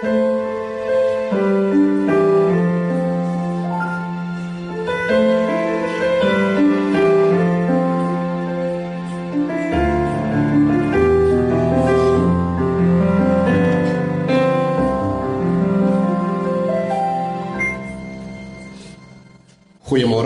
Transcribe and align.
Goeiemôre 0.00 0.20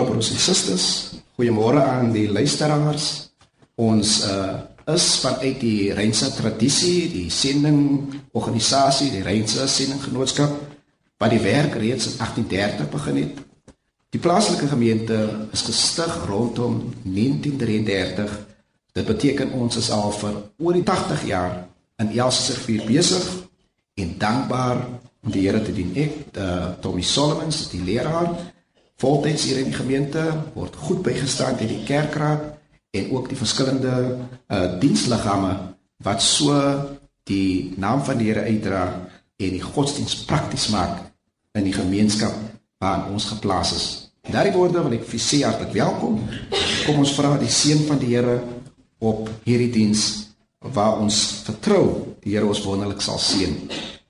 broers 0.07 0.31
en 0.31 0.39
susters. 0.39 1.19
Goeiemôre 1.35 1.83
aan 1.83 2.13
die 2.15 2.31
luisteraars. 2.31 3.33
Ons 3.75 4.23
uh 4.31 4.74
is 4.87 5.07
vanuit 5.23 5.61
die 5.61 5.93
Reinse 5.93 6.31
tradisie, 6.35 7.09
die 7.13 7.31
sending 7.33 8.13
organisasie, 8.33 9.11
die 9.11 9.25
Reinse 9.25 9.69
sendinggenootskap 9.69 10.61
wat 11.23 11.33
die 11.33 11.41
werk 11.41 11.77
reeds 11.81 12.11
in 12.11 12.19
1830 12.19 12.91
begin 12.93 13.21
het. 13.23 13.39
Die 14.15 14.21
plaaslike 14.23 14.67
gemeente 14.71 15.49
is 15.53 15.65
gestig 15.67 16.13
rondom 16.29 16.93
1933. 17.03 18.35
Dit 18.95 19.07
beteken 19.07 19.55
ons 19.59 19.77
is 19.77 19.91
al 19.91 20.13
vir 20.15 20.37
oor 20.63 20.77
die 20.77 20.85
80 20.87 21.25
jaar 21.27 21.57
in 21.99 22.13
Elsiersrivier 22.13 22.85
besig 22.87 23.25
en 23.99 24.15
dankbaar 24.19 24.85
om 25.25 25.33
die 25.33 25.47
Here 25.47 25.63
te 25.63 25.73
dien. 25.75 25.95
Ek, 25.99 26.37
uh, 26.39 26.75
Tommy 26.83 27.03
Solomons, 27.03 27.65
die 27.73 27.83
leraar 27.83 28.31
voltyds 29.03 29.49
hier 29.49 29.63
in 29.65 29.73
die 29.73 29.79
gemeente 29.79 30.23
word 30.55 30.77
goed 30.87 31.03
bygestaan 31.07 31.59
deur 31.59 31.73
die 31.73 31.83
kerkraad 31.89 32.54
en 32.95 33.11
ook 33.11 33.29
die 33.29 33.39
verskillende 33.39 33.95
uh 34.49 34.67
diensliggame 34.81 35.53
wat 36.07 36.23
so 36.23 36.55
die 37.29 37.75
naam 37.81 38.05
van 38.05 38.21
die 38.21 38.31
Here 38.31 38.47
uitdra 38.47 38.85
en 39.37 39.55
die 39.57 39.63
godsdiens 39.63 40.17
prakties 40.29 40.69
maak 40.71 41.01
in 41.59 41.67
die 41.67 41.75
gemeenskap 41.75 42.35
waarin 42.83 43.15
ons 43.15 43.31
geplaas 43.33 43.73
is. 43.75 43.87
Daardie 44.25 44.55
woorde 44.55 44.83
wil 44.85 44.97
ek 44.97 45.07
vir 45.09 45.21
sê 45.21 45.43
hartlik 45.45 45.75
welkom. 45.75 46.21
Kom 46.87 47.01
ons 47.03 47.15
vra 47.17 47.35
die 47.41 47.51
seën 47.53 47.85
van 47.89 48.01
die 48.01 48.15
Here 48.15 48.39
op 49.05 49.29
hierdie 49.45 49.73
diens 49.73 50.05
waar 50.75 51.01
ons 51.03 51.19
vertrou 51.45 52.15
die 52.25 52.37
Here 52.37 52.49
ons 52.49 52.63
wonderlik 52.65 53.03
sal 53.05 53.21
seën. 53.21 53.57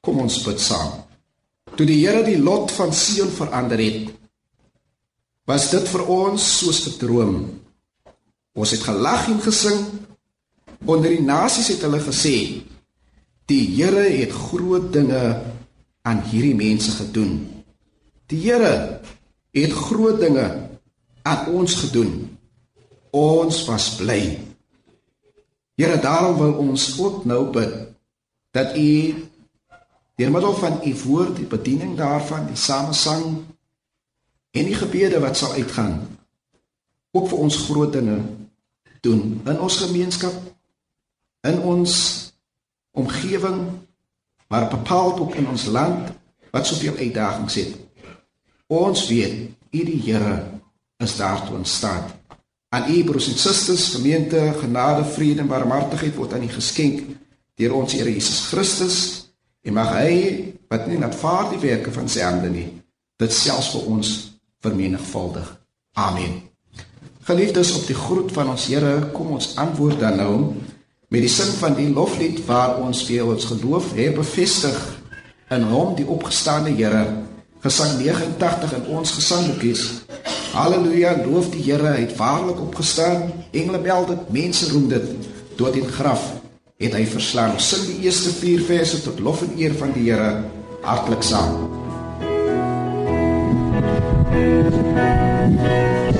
Kom 0.04 0.20
ons 0.22 0.42
bid 0.46 0.60
saam. 0.62 1.00
Toe 1.74 1.86
die 1.88 2.02
Here 2.04 2.22
die 2.26 2.38
lot 2.38 2.70
van 2.76 2.92
Sion 2.94 3.32
verander 3.34 3.80
het, 3.82 4.12
was 5.50 5.66
dit 5.72 5.88
vir 5.90 6.06
ons 6.08 6.42
soos 6.58 6.86
'n 6.86 6.98
droom. 6.98 7.34
Ons 8.54 8.70
het 8.70 8.84
gelag 8.86 9.26
en 9.28 9.40
gesing. 9.42 9.80
Onder 10.84 11.10
die 11.10 11.24
nasies 11.24 11.72
het 11.74 11.82
hulle 11.82 12.00
gesê: 12.00 12.62
"Die 13.50 13.64
Here 13.74 14.06
het 14.20 14.30
groot 14.30 14.92
dinge 14.92 15.42
aan 16.02 16.22
hierdie 16.30 16.54
mense 16.54 16.90
gedoen." 16.90 17.64
Die 18.26 18.40
Here 18.40 19.00
het 19.50 19.72
groot 19.72 20.20
dinge 20.20 20.70
aan 21.22 21.46
ons 21.46 21.74
gedoen. 21.74 22.38
Ons 23.10 23.64
was 23.64 23.96
bly. 23.96 24.38
Here, 25.74 25.98
daarom 25.98 26.38
wil 26.38 26.52
ons 26.52 26.98
ook 26.98 27.24
nou 27.24 27.50
bid 27.50 27.74
dat 28.50 28.76
U 28.76 29.14
deur 30.14 30.30
middel 30.30 30.54
van 30.54 30.78
U 30.86 30.94
woord, 31.04 31.36
die 31.36 31.46
bediening 31.46 31.96
daarvan, 31.96 32.46
die 32.46 32.56
samesang 32.56 33.42
en 34.50 34.64
die 34.64 34.74
gebede 34.74 35.18
wat 35.20 35.36
sal 35.36 35.52
uitgaan 35.58 35.98
ook 37.14 37.28
vir 37.30 37.38
ons 37.46 37.56
groot 37.66 37.92
dinge 37.94 38.18
doen 39.04 39.40
in 39.44 39.60
ons 39.60 39.78
gemeenskap 39.84 40.34
in 41.48 41.60
ons 41.60 41.94
omgewing 42.96 43.60
maar 44.48 44.68
bepaald 44.72 45.20
ook 45.20 45.38
in 45.40 45.48
ons 45.50 45.66
land 45.66 46.12
wat 46.54 46.66
soveel 46.66 46.96
uitdagings 46.96 47.58
het 47.60 47.76
ons 48.66 49.06
weet 49.10 49.50
u 49.74 49.84
die 49.90 50.00
Here 50.06 50.36
is 51.04 51.16
daar 51.16 51.44
toe 51.46 51.58
in 51.60 51.68
staat 51.68 52.14
aan 52.74 52.90
u 52.90 53.04
broers 53.04 53.28
en 53.32 53.38
susters 53.38 53.90
gemeente 53.94 54.40
genade 54.60 55.04
vrede 55.16 55.44
en 55.44 55.50
barmhartigheid 55.52 56.16
word 56.16 56.32
aan 56.32 56.48
u 56.48 56.50
geskenk 56.54 57.04
deur 57.60 57.76
ons 57.82 57.92
Here 57.92 58.12
Jesus 58.12 58.46
Christus 58.52 58.98
en 59.64 59.76
mag 59.76 59.92
hy 59.96 60.16
wat 60.68 60.88
nie 60.88 60.98
net 60.98 61.14
vaar 61.14 61.52
die 61.52 61.62
werke 61.62 61.92
van 61.92 62.08
sy 62.08 62.24
hande 62.26 62.50
nie 62.52 62.68
dit 63.20 63.32
selfs 63.32 63.70
vir 63.74 63.90
ons 63.94 64.14
vermenigvuldig. 64.64 65.46
Amen. 65.92 66.53
Geliefdes 67.24 67.72
op 67.72 67.86
die 67.88 67.96
groet 67.96 68.32
van 68.36 68.50
ons 68.52 68.66
Here, 68.68 68.98
kom 69.16 69.30
ons 69.32 69.54
antwoord 69.56 69.96
dan 70.02 70.18
nou 70.20 70.32
met 71.08 71.22
die 71.24 71.30
sin 71.32 71.54
van 71.56 71.72
die 71.72 71.86
loflied 71.88 72.42
waar 72.44 72.82
ons 72.84 73.00
weer 73.08 73.24
ons 73.24 73.46
geloof 73.48 73.94
herbevestig 73.96 74.76
in 75.54 75.64
hom 75.70 75.94
die 75.96 76.04
opgestane 76.04 76.74
Here. 76.76 77.06
Gesang 77.64 77.94
89 78.02 78.74
in 78.76 78.90
ons 78.98 79.14
gesangboekies. 79.16 79.86
Halleluja, 80.52 81.14
loof 81.24 81.48
die 81.54 81.64
Here, 81.64 81.94
hy 81.94 82.02
het 82.04 82.12
waarlik 82.20 82.60
opgestaan. 82.60 83.30
Engele 83.56 83.80
bel 83.86 84.04
dit, 84.12 84.28
mense 84.42 84.68
roem 84.74 84.90
dit. 84.92 85.06
Dood 85.56 85.80
en 85.80 85.88
graf 85.96 86.26
het 86.82 86.92
hy 86.92 87.06
verslaan. 87.08 87.56
Ons 87.56 87.70
sing 87.72 87.88
die 87.88 88.04
eerste 88.04 88.34
4 88.36 88.68
verse 88.68 89.00
tot 89.06 89.24
lof 89.24 89.46
en 89.46 89.56
eer 89.56 89.72
van 89.80 89.96
die 89.96 90.10
Here 90.10 90.44
hartlik 90.84 91.24
saam. 91.24 91.72
Thank 95.44 96.08
you. 96.08 96.13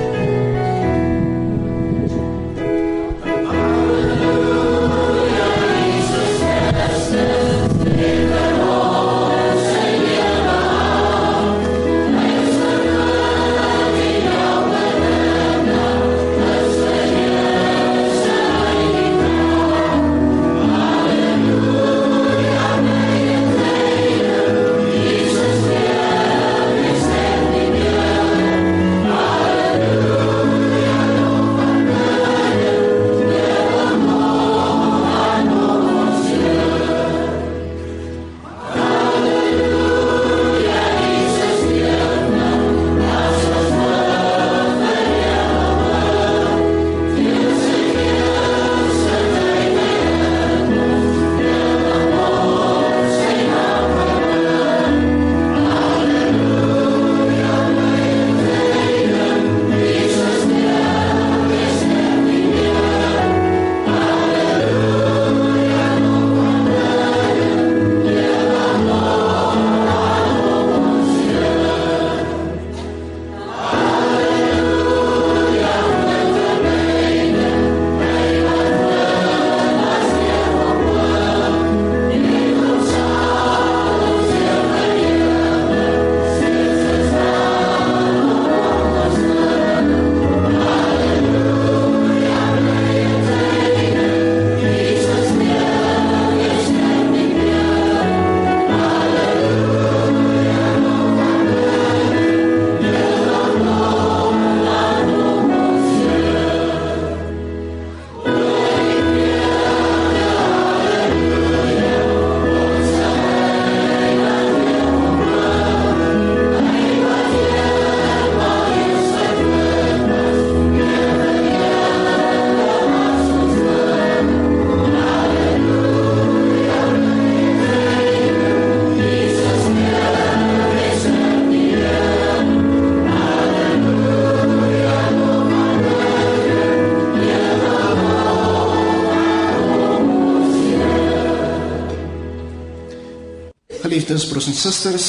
Geliefdes 144.14 144.30
broers 144.30 144.46
en 144.46 144.54
susters, 144.54 145.06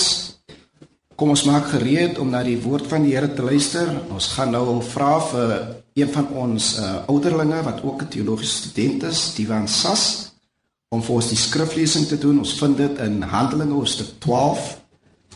kom 1.14 1.30
ons 1.30 1.44
maak 1.46 1.68
gereed 1.70 2.16
om 2.18 2.32
na 2.34 2.40
die 2.42 2.56
woord 2.58 2.88
van 2.90 3.04
die 3.06 3.12
Here 3.14 3.28
te 3.30 3.44
luister. 3.46 3.86
Ons 4.10 4.32
gaan 4.34 4.50
nou 4.56 4.80
vra 4.82 5.20
vir 5.30 5.52
een 5.94 6.10
van 6.10 6.32
ons 6.34 6.70
uh, 6.82 6.88
ouderlinge 7.14 7.60
wat 7.68 7.84
ook 7.86 8.02
'n 8.02 8.10
teologiese 8.10 8.64
student 8.64 9.04
is, 9.04 9.36
Divan 9.36 9.68
Sas, 9.68 10.32
om 10.90 11.04
vir 11.04 11.16
ons 11.16 11.28
die 11.30 11.38
skriflesing 11.38 12.08
te 12.08 12.18
doen. 12.18 12.40
Ons 12.40 12.58
vind 12.58 12.78
dit 12.78 12.98
in 12.98 13.22
Handelinge 13.22 13.78
hoofstuk 13.78 14.08
12 14.26 14.82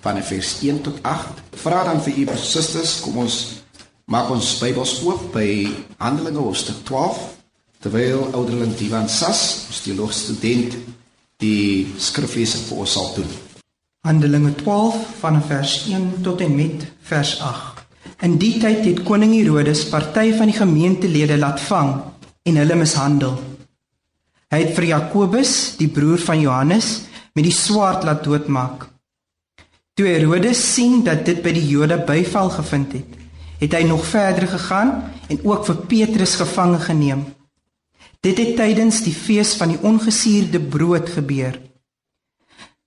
van 0.02 0.24
vers 0.24 0.50
1 0.62 0.82
tot 0.82 0.98
8. 1.04 1.38
Vra 1.54 1.84
dan 1.84 2.02
vir 2.02 2.18
u 2.18 2.26
broers 2.26 2.42
en 2.42 2.48
susters, 2.48 3.00
kom 3.02 3.18
ons 3.18 3.62
maak 4.06 4.32
ons 4.32 4.58
Bybels 4.58 5.04
oop 5.06 5.30
by 5.34 5.70
Handelinge 5.98 6.42
hoofstuk 6.42 6.82
12 6.86 7.22
terwyl 7.80 8.34
ouderling 8.34 8.74
Divan 8.76 9.10
Sas, 9.10 9.68
ons 9.70 9.82
teologiese 9.82 10.34
student 10.34 10.74
die 11.38 11.86
skriflesing 12.00 12.66
vir 12.66 12.78
ons 12.82 12.98
sal 12.98 13.14
doen. 13.14 13.49
Handelinge 14.00 14.56
12 14.56 14.96
van 15.20 15.42
vers 15.44 15.72
1 15.92 16.22
tot 16.24 16.40
en 16.42 16.54
met 16.56 16.86
vers 17.04 17.34
8. 17.44 17.82
In 18.24 18.38
die 18.40 18.54
tyd 18.56 18.86
het 18.86 19.02
koning 19.04 19.34
Herodes 19.36 19.82
party 19.92 20.32
van 20.38 20.48
die 20.48 20.56
gemeentelede 20.56 21.36
laat 21.36 21.60
vang 21.68 21.92
en 22.48 22.60
hulle 22.62 22.78
mishandel. 22.80 23.36
Hy 24.56 24.62
het 24.62 24.72
vir 24.78 24.88
Jakobus, 24.94 25.76
die 25.82 25.90
broer 25.92 26.24
van 26.24 26.40
Johannes, 26.40 26.94
met 27.36 27.44
die 27.44 27.54
swaard 27.54 28.08
laat 28.08 28.24
doodmaak. 28.24 28.88
Toe 30.00 30.08
Herodes 30.08 30.64
sien 30.78 31.02
dat 31.04 31.28
dit 31.28 31.44
by 31.44 31.52
die 31.60 31.68
Jode 31.68 32.00
byval 32.08 32.56
gevind 32.56 32.96
het, 33.02 33.22
het 33.60 33.76
hy 33.76 33.84
nog 33.84 34.08
verder 34.08 34.48
gegaan 34.48 34.96
en 35.28 35.44
ook 35.44 35.68
vir 35.68 35.88
Petrus 35.92 36.40
gevange 36.40 36.80
geneem. 36.88 37.28
Dit 38.24 38.40
het 38.40 38.56
tydens 38.64 39.04
die 39.04 39.16
fees 39.16 39.58
van 39.60 39.76
die 39.76 39.84
ongesuurde 39.84 40.64
brood 40.72 41.12
gebeur. 41.20 41.68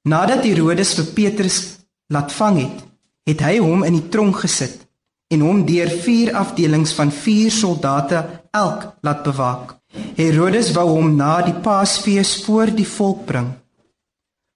Nadat 0.02 0.42
Herodes 0.42 0.96
vir 0.98 1.10
Petrus 1.14 1.58
laat 2.10 2.32
vang 2.34 2.56
het, 2.58 2.78
het 3.30 3.42
hy 3.46 3.58
hom 3.62 3.84
in 3.86 3.94
die 4.00 4.08
tronk 4.10 4.40
gesit 4.42 4.80
en 5.32 5.44
hom 5.46 5.60
deur 5.64 5.92
vier 6.02 6.32
afdelings 6.36 6.90
van 6.96 7.12
vier 7.14 7.52
soldate 7.54 8.18
elk 8.50 8.88
laat 9.06 9.22
bewaak. 9.24 9.76
Herodes 10.18 10.72
wou 10.74 10.88
hom 10.90 11.14
na 11.16 11.36
die 11.46 11.54
Paasfees 11.54 12.34
voor 12.44 12.72
die 12.74 12.88
volk 12.88 13.22
bring. 13.28 13.52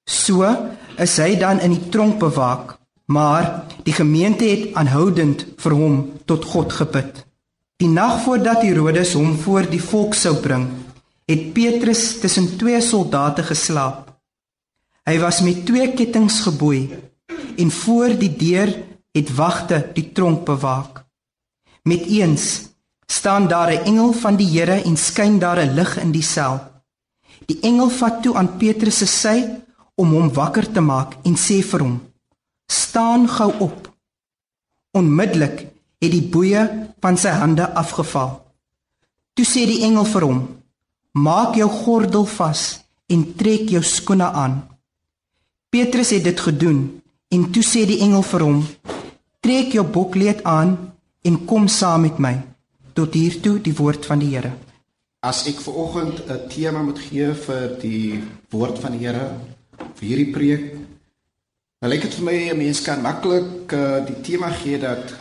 So 0.06 0.50
is 0.98 1.14
hy 1.22 1.37
dan 1.38 1.62
in 1.62 1.76
die 1.76 1.88
tronk 1.94 2.19
bewaak, 2.20 2.75
maar 3.06 3.69
die 3.87 3.94
gemeente 3.94 4.50
het 4.50 4.75
aanhoudend 4.75 5.46
vir 5.62 5.78
hom 5.78 6.02
tot 6.26 6.44
God 6.44 6.75
gebid. 6.75 7.22
Die 7.78 7.93
nag 7.93 8.19
voordat 8.25 8.66
Herodes 8.66 9.14
hom 9.14 9.37
voor 9.46 9.70
die 9.70 9.82
volk 9.82 10.19
sou 10.19 10.34
bring, 10.43 10.66
het 11.31 11.52
Petrus 11.54 12.16
tussen 12.19 12.50
twee 12.58 12.82
soldate 12.82 13.46
geslaap. 13.46 14.06
Hy 15.06 15.20
was 15.23 15.38
met 15.47 15.61
twee 15.62 15.93
kettinge 15.94 16.35
geboei 16.43 16.81
en 17.56 17.70
voor 17.70 18.17
die 18.19 18.32
deur 18.35 18.73
het 19.14 19.29
wagte 19.38 19.79
die 19.94 20.08
tronk 20.12 20.43
bewaak. 20.49 21.05
Met 21.87 22.08
eens 22.11 22.67
staan 23.06 23.47
daar 23.49 23.70
'n 23.70 23.85
engel 23.87 24.12
van 24.12 24.37
die 24.37 24.50
Here 24.50 24.82
en 24.82 24.97
skyn 24.97 25.38
daar 25.38 25.62
'n 25.62 25.75
lig 25.75 25.99
in 25.99 26.11
die 26.11 26.23
sel. 26.23 26.61
Die 27.47 27.61
engel 27.61 27.88
vat 27.88 28.23
toe 28.23 28.35
aan 28.35 28.56
Petrus 28.56 28.99
se 28.99 29.06
sy 29.06 29.38
om 29.94 30.12
hom 30.12 30.32
wakker 30.32 30.73
te 30.73 30.81
maak 30.81 31.17
en 31.23 31.37
sê 31.37 31.62
vir 31.62 31.81
hom: 31.81 32.00
"Staan 32.67 33.29
gou 33.29 33.53
op." 33.58 33.94
Onmiddellik 34.91 35.58
het 35.99 36.11
die 36.11 36.29
boeye 36.29 36.93
van 37.00 37.17
sy 37.17 37.29
hande 37.29 37.75
afgeval. 37.75 38.43
Toe 39.35 39.44
sê 39.44 39.67
die 39.67 39.82
engel 39.82 40.05
vir 40.05 40.23
hom: 40.23 40.49
"Maak 41.12 41.55
jou 41.55 41.70
gordel 41.70 42.26
vas 42.26 42.81
en 43.06 43.35
trek 43.37 43.69
jou 43.69 43.82
skoene 43.82 44.31
aan." 44.32 44.75
Petrus 45.76 46.11
het 46.11 46.25
dit 46.25 46.40
gedoen 46.40 46.78
en 47.28 47.43
toe 47.52 47.61
sê 47.61 47.82
die 47.84 47.99
engel 48.00 48.23
vir 48.25 48.43
hom: 48.46 48.61
"Trek 49.44 49.75
jou 49.76 49.82
bokkleed 49.84 50.38
aan 50.49 50.70
en 51.28 51.34
kom 51.44 51.69
saam 51.69 52.00
met 52.00 52.19
my." 52.19 52.32
Tot 52.94 53.12
hier 53.14 53.37
toe 53.44 53.61
die 53.61 53.75
woord 53.76 54.06
van 54.08 54.19
die 54.19 54.31
Here. 54.32 54.52
As 55.20 55.44
ek 55.46 55.61
vanoggend 55.61 56.23
'n 56.31 56.49
tema 56.49 56.82
moet 56.82 56.99
gee 56.99 57.28
vir 57.34 57.76
die 57.81 58.23
woord 58.49 58.78
van 58.78 58.93
die 58.93 59.05
Here 59.05 59.37
vir 59.96 60.08
hierdie 60.08 60.32
preek, 60.32 60.64
dan 61.81 61.90
lyk 61.90 62.02
dit 62.02 62.14
vir 62.14 62.25
my 62.25 62.38
'n 62.50 62.56
mens 62.56 62.81
kan 62.81 63.02
maklik 63.02 63.72
uh, 63.72 64.06
die 64.06 64.20
tema 64.22 64.50
gee 64.50 64.79
dat 64.79 65.14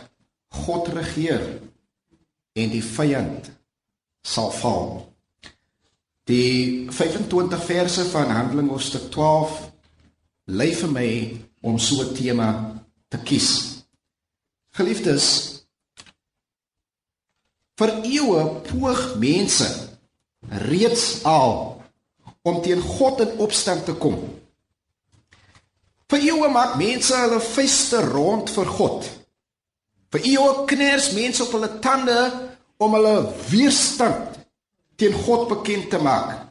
God 0.48 0.88
regeer 0.88 1.60
en 2.54 2.70
die 2.70 2.84
vyand 2.96 3.50
sal 4.22 4.50
val. 4.50 5.12
Die 6.24 6.88
25 6.90 7.64
verse 7.64 8.04
van 8.04 8.30
Handelinge 8.30 8.70
hoofstuk 8.70 9.10
12 9.10 9.65
lei 10.46 10.70
vir 10.74 10.90
my 10.90 11.10
om 11.62 11.78
so 11.78 12.02
'n 12.02 12.14
tema 12.14 12.48
te 13.08 13.18
kies. 13.18 13.82
Geliefdes, 14.70 15.64
vir 17.76 17.90
eeue 18.04 18.60
poog 18.68 19.16
mense 19.18 19.66
reeds 20.48 21.24
al 21.24 21.82
om 22.42 22.62
teen 22.62 22.80
God 22.80 23.20
in 23.20 23.38
opstand 23.38 23.84
te 23.84 23.94
kom. 23.94 24.16
Vir 26.08 26.20
eeue 26.20 26.48
maak 26.48 26.76
mense 26.78 27.14
hulle 27.14 27.40
vuiste 27.40 28.00
rond 28.00 28.50
vir 28.50 28.68
God. 28.78 29.08
Vir 30.12 30.20
eeue 30.20 30.66
kners 30.66 31.10
mense 31.12 31.42
op 31.42 31.52
hulle 31.52 31.78
tande 31.82 32.18
om 32.78 32.94
hulle 32.94 33.16
weerstand 33.50 34.38
teen 34.96 35.12
God 35.12 35.48
bekend 35.48 35.90
te 35.90 35.98
maak. 35.98 36.46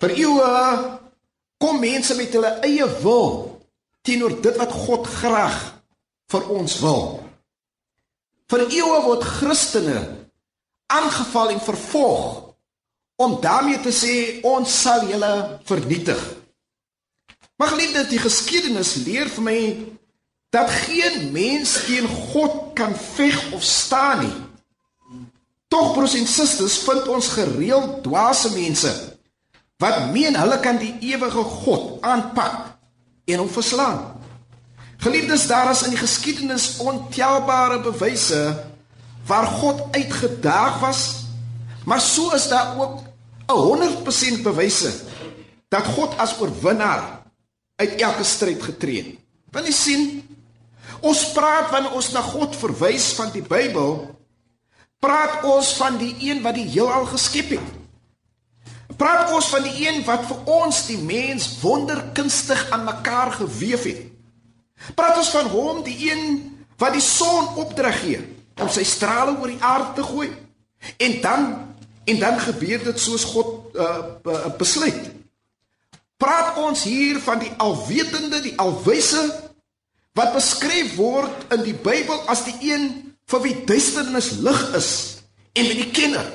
Vir 0.00 0.10
eeue 0.10 0.50
kom 1.58 1.80
mense 1.80 2.14
met 2.18 2.32
hulle 2.36 2.52
eie 2.66 2.86
wil 3.02 3.30
teenoor 4.06 4.36
dit 4.42 4.56
wat 4.60 4.72
God 4.86 5.06
graag 5.06 5.56
vir 6.30 6.48
ons 6.52 6.78
wil. 6.82 7.04
Vir 8.50 8.66
eeue 8.68 8.98
word 9.06 9.24
Christene 9.26 10.00
aangeval 10.92 11.56
en 11.56 11.62
vervolg 11.62 12.42
om 13.16 13.38
daarmee 13.42 13.80
te 13.82 13.90
sê 13.94 14.14
ons 14.46 14.70
sal 14.82 15.08
julle 15.10 15.32
vernietig. 15.66 16.20
Maar 17.56 17.72
geliefde, 17.72 18.04
die 18.10 18.20
geskiedenis 18.20 18.94
leer 19.06 19.30
vir 19.32 19.46
my 19.46 19.60
dat 20.54 20.70
geen 20.70 21.32
mens 21.32 21.72
teen 21.86 22.06
God 22.06 22.76
kan 22.76 22.92
veg 22.94 23.38
of 23.56 23.64
staan 23.64 24.22
nie. 24.22 24.36
Tog 25.72 25.94
broers 25.96 26.14
en 26.14 26.28
susters 26.30 26.78
vind 26.84 27.08
ons 27.10 27.32
gereeld 27.34 28.02
dwaase 28.04 28.52
mense 28.54 28.92
wat 29.82 30.12
meen 30.12 30.36
hulle 30.36 30.60
kan 30.64 30.78
die 30.80 30.94
ewige 31.12 31.42
God 31.64 32.02
aanpak 32.04 32.76
en 33.26 33.42
hom 33.42 33.50
verslaan. 33.50 34.14
Geliefdes, 35.02 35.46
daar 35.46 35.70
is 35.70 35.82
in 35.84 35.92
die 35.92 36.00
geskiedenis 36.00 36.76
ontelbare 36.80 37.80
bewyse 37.84 38.40
waar 39.26 39.46
God 39.46 39.82
uitgedaag 39.92 40.80
was, 40.80 41.26
maar 41.84 42.00
so 42.00 42.30
is 42.34 42.48
daar 42.48 42.78
ook 42.78 43.02
'n 43.46 43.52
100% 43.52 44.42
bewyse 44.42 44.92
dat 45.68 45.84
God 45.84 46.18
as 46.18 46.40
oorwinnaar 46.40 47.22
uit 47.76 48.00
elke 48.00 48.24
stryd 48.24 48.62
getree 48.62 48.96
het. 48.96 49.18
Wil 49.50 49.64
jy 49.64 49.72
sien 49.72 50.26
Ons 51.04 51.32
praat 51.36 51.70
wanneer 51.72 51.96
ons 51.96 52.12
na 52.14 52.22
God 52.24 52.56
verwys 52.56 53.10
van 53.18 53.32
die 53.34 53.44
Bybel, 53.44 53.98
praat 55.02 55.44
ons 55.44 55.74
van 55.80 55.98
die 56.00 56.14
een 56.24 56.40
wat 56.44 56.56
die 56.56 56.68
heelal 56.70 57.08
geskep 57.10 57.56
het. 57.56 57.74
Praat 58.96 59.32
ons 59.36 59.48
van 59.52 59.64
die 59.66 59.86
een 59.86 60.02
wat 60.06 60.24
vir 60.28 60.50
ons 60.50 60.86
die 60.88 60.98
mens 60.98 61.48
wonderkunstig 61.60 62.70
aan 62.72 62.86
mekaar 62.86 63.34
gewewe 63.36 63.88
het. 63.88 64.04
Praat 64.96 65.20
ons 65.20 65.32
van 65.32 65.48
hom, 65.52 65.82
die 65.84 65.96
een 66.10 66.22
wat 66.80 66.96
die 66.96 67.04
son 67.04 67.56
opdrag 67.60 68.00
gee 68.04 68.20
om 68.60 68.68
sy 68.72 68.84
strale 68.88 69.36
oor 69.36 69.52
die 69.52 69.60
aarde 69.64 69.92
te 69.96 70.04
gooi. 70.04 70.30
En 70.96 71.20
dan 71.20 71.48
en 72.06 72.18
dan 72.22 72.38
gebeur 72.38 72.84
dit 72.84 73.00
soos 73.02 73.24
God 73.26 73.74
uh, 73.74 74.52
besluit. 74.58 75.08
Praat 76.16 76.56
ons 76.62 76.84
hier 76.86 77.18
van 77.20 77.40
die 77.42 77.50
alwetende, 77.58 78.38
die 78.44 78.54
alwyse 78.62 79.24
wat 80.16 80.32
beskryf 80.36 80.94
word 80.96 81.50
in 81.52 81.64
die 81.66 81.74
Bybel 81.74 82.22
as 82.30 82.46
die 82.46 82.54
een 82.70 82.86
vir 83.26 83.42
wie 83.42 83.56
duisternis 83.68 84.36
lig 84.38 84.62
is 84.78 84.90
en 85.58 85.66
wie 85.66 85.80
die 85.82 85.90
kenner 85.90 86.28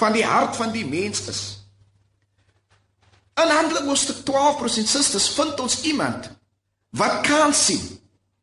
van 0.00 0.16
die 0.16 0.24
hart 0.24 0.56
van 0.56 0.72
die 0.72 0.86
mens 0.88 1.26
is. 1.28 1.59
In 3.40 3.48
Handelinge 3.48 3.88
hoofstuk 3.88 4.24
12 4.24 4.56
prosent 4.56 4.88
sisters 4.88 5.28
vind 5.32 5.60
ons 5.60 5.80
iemand 5.88 6.28
wat 6.90 7.20
kan 7.24 7.54
sien 7.54 7.80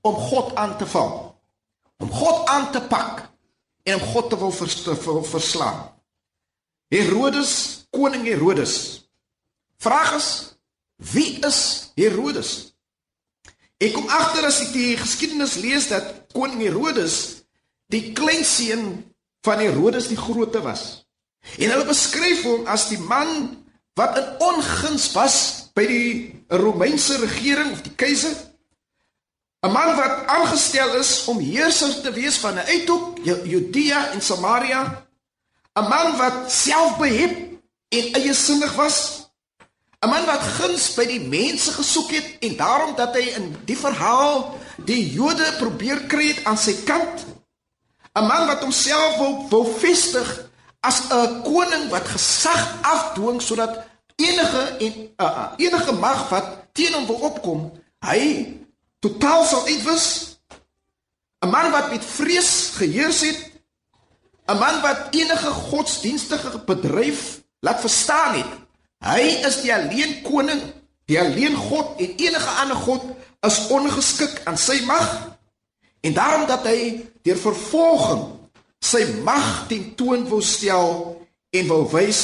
om 0.02 0.16
God 0.16 0.56
aan 0.56 0.78
te 0.78 0.88
val, 0.90 1.36
om 1.98 2.12
God 2.12 2.48
aan 2.50 2.72
te 2.72 2.82
pak 2.82 3.28
en 3.84 4.00
om 4.00 4.06
God 4.14 4.30
te 4.30 4.40
wil 4.40 4.52
vers, 4.52 4.78
te 4.82 4.96
wil 5.04 5.24
verslaan. 5.24 5.84
Herodes, 6.88 7.52
koning 7.92 8.26
Herodes. 8.26 8.76
Vraag 9.78 10.16
is, 10.16 10.30
wie 10.96 11.38
is 11.46 11.92
Herodes? 12.00 12.54
Ek 13.78 13.94
kom 13.94 14.08
agter 14.10 14.48
as 14.48 14.64
ek 14.66 14.72
die 14.74 14.96
geskiedenis 14.98 15.60
lees 15.62 15.92
dat 15.92 16.32
koning 16.34 16.64
Herodes 16.64 17.44
die 17.94 18.16
kleinseun 18.18 19.04
van 19.46 19.62
Herodes 19.62 20.10
die 20.10 20.18
Grote 20.18 20.64
was. 20.66 21.06
En 21.60 21.70
hulle 21.70 21.86
beskryf 21.86 22.42
hom 22.48 22.66
as 22.72 22.88
die 22.90 23.00
man 23.04 23.60
wat 23.98 24.18
in 24.22 24.28
onguns 24.46 25.10
was 25.18 25.38
by 25.74 25.86
die 25.90 26.12
Romeinse 26.54 27.18
regering 27.18 27.74
of 27.74 27.82
die 27.82 27.96
keiser 27.98 28.36
'n 29.66 29.74
man 29.74 29.96
wat 29.98 30.28
aangestel 30.30 30.96
is 30.96 31.26
om 31.26 31.40
heerser 31.42 32.02
te 32.02 32.12
wees 32.14 32.38
van 32.38 32.54
'n 32.56 32.68
uithoek 32.68 33.18
Judea 33.26 34.12
en 34.14 34.22
Samaria. 34.22 35.08
'n 35.74 35.88
man 35.90 36.18
wat 36.18 36.52
selfbehep 36.52 37.34
en 37.90 38.14
eiesinnig 38.14 38.74
was. 38.76 39.28
'n 40.06 40.10
man 40.10 40.26
wat 40.26 40.42
guns 40.62 40.94
by 40.94 41.06
die 41.06 41.22
mense 41.22 41.72
gesoek 41.72 42.12
het 42.12 42.36
en 42.40 42.56
daarom 42.56 42.96
dat 42.96 43.16
hy 43.16 43.26
in 43.34 43.56
die 43.66 43.78
verhaal 43.78 44.60
die 44.86 45.12
Jode 45.14 45.54
probeer 45.58 46.06
kry 46.06 46.28
het 46.28 46.46
aan 46.46 46.58
sy 46.58 46.76
kant. 46.86 47.26
'n 48.14 48.28
man 48.28 48.48
wat 48.48 48.62
homself 48.62 49.18
wou 49.18 49.48
wou 49.50 49.66
vestig 49.80 50.50
as 50.80 51.02
'n 51.10 51.42
koning 51.44 51.90
wat 51.90 52.08
gesag 52.08 52.78
afdwing 52.82 53.42
sodat 53.42 53.87
enige 54.18 54.64
en 54.86 54.94
uh, 54.98 55.26
uh, 55.26 55.48
enige 55.62 55.94
mag 56.02 56.28
wat 56.30 56.48
teen 56.74 56.94
hom 56.94 57.06
wil 57.10 57.30
opkom 57.30 57.66
hy 58.06 58.22
totaal 59.00 59.46
sal 59.46 59.66
uitwis 59.70 60.08
'n 61.46 61.50
man 61.54 61.72
wat 61.72 61.92
met 61.94 62.06
vrees 62.06 62.52
geheers 62.78 63.22
het 63.22 63.42
'n 64.50 64.58
man 64.58 64.82
wat 64.82 65.14
enige 65.14 65.52
godsdienstige 65.70 66.60
bedryf 66.66 67.42
laat 67.62 67.80
verstaan 67.80 68.34
het 68.42 68.68
Hy 69.04 69.22
is 69.46 69.62
die 69.62 69.74
alleen 69.74 70.22
koning, 70.26 70.62
die 71.06 71.20
alleen 71.22 71.56
God 71.56 72.00
en 72.02 72.16
enige 72.18 72.54
ander 72.64 72.80
god 72.82 73.04
is 73.46 73.60
ongeskik 73.70 74.42
aan 74.50 74.58
sy 74.58 74.80
mag. 74.90 75.38
En 76.02 76.14
daarom 76.18 76.48
dat 76.50 76.66
hy 76.66 77.06
deur 77.26 77.38
vervolging 77.38 78.26
sy 78.82 79.04
mag 79.26 79.68
teen 79.70 79.94
toon 79.98 80.26
wou 80.30 80.42
stel 80.42 81.18
en 81.54 81.70
wou 81.70 81.84
wys 81.94 82.22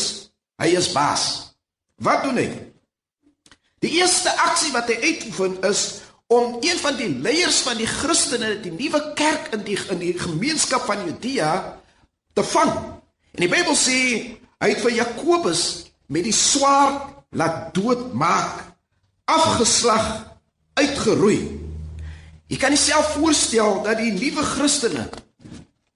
hy 0.61 0.73
is 0.77 0.89
baas. 0.93 1.52
Wat 2.01 2.23
doen 2.23 2.39
hy? 2.41 2.47
Die 3.83 3.99
eerste 3.99 4.31
aksie 4.45 4.71
wat 4.73 4.89
hy 4.89 4.97
uitoefen 5.03 5.59
is 5.67 5.83
om 6.31 6.57
een 6.63 6.79
van 6.79 6.95
die 6.97 7.09
leiers 7.21 7.61
van 7.65 7.77
die 7.77 7.87
Christene, 7.89 8.55
die 8.63 8.71
nuwe 8.71 9.01
kerk 9.19 9.51
in 9.53 9.65
die 9.67 9.77
in 9.91 9.99
die 10.01 10.13
gemeenskap 10.17 10.87
van 10.87 11.03
Judea 11.05 11.51
te 12.33 12.45
vang. 12.53 12.71
En 13.33 13.43
die 13.43 13.51
Bybel 13.51 13.75
sê 13.77 13.97
hy 14.63 14.69
het 14.71 14.81
vir 14.81 14.95
Jakobus 15.01 15.63
met 16.07 16.25
die 16.25 16.35
swaard 16.35 17.11
laat 17.33 17.73
doodmaak, 17.75 18.61
afgeslag, 19.25 20.07
uitgeroei. 20.79 21.59
Jy 22.47 22.57
kan 22.61 22.75
jouself 22.75 23.15
voorstel 23.17 23.81
dat 23.83 23.99
die 23.99 24.13
nuwe 24.13 24.45
Christene 24.45 25.09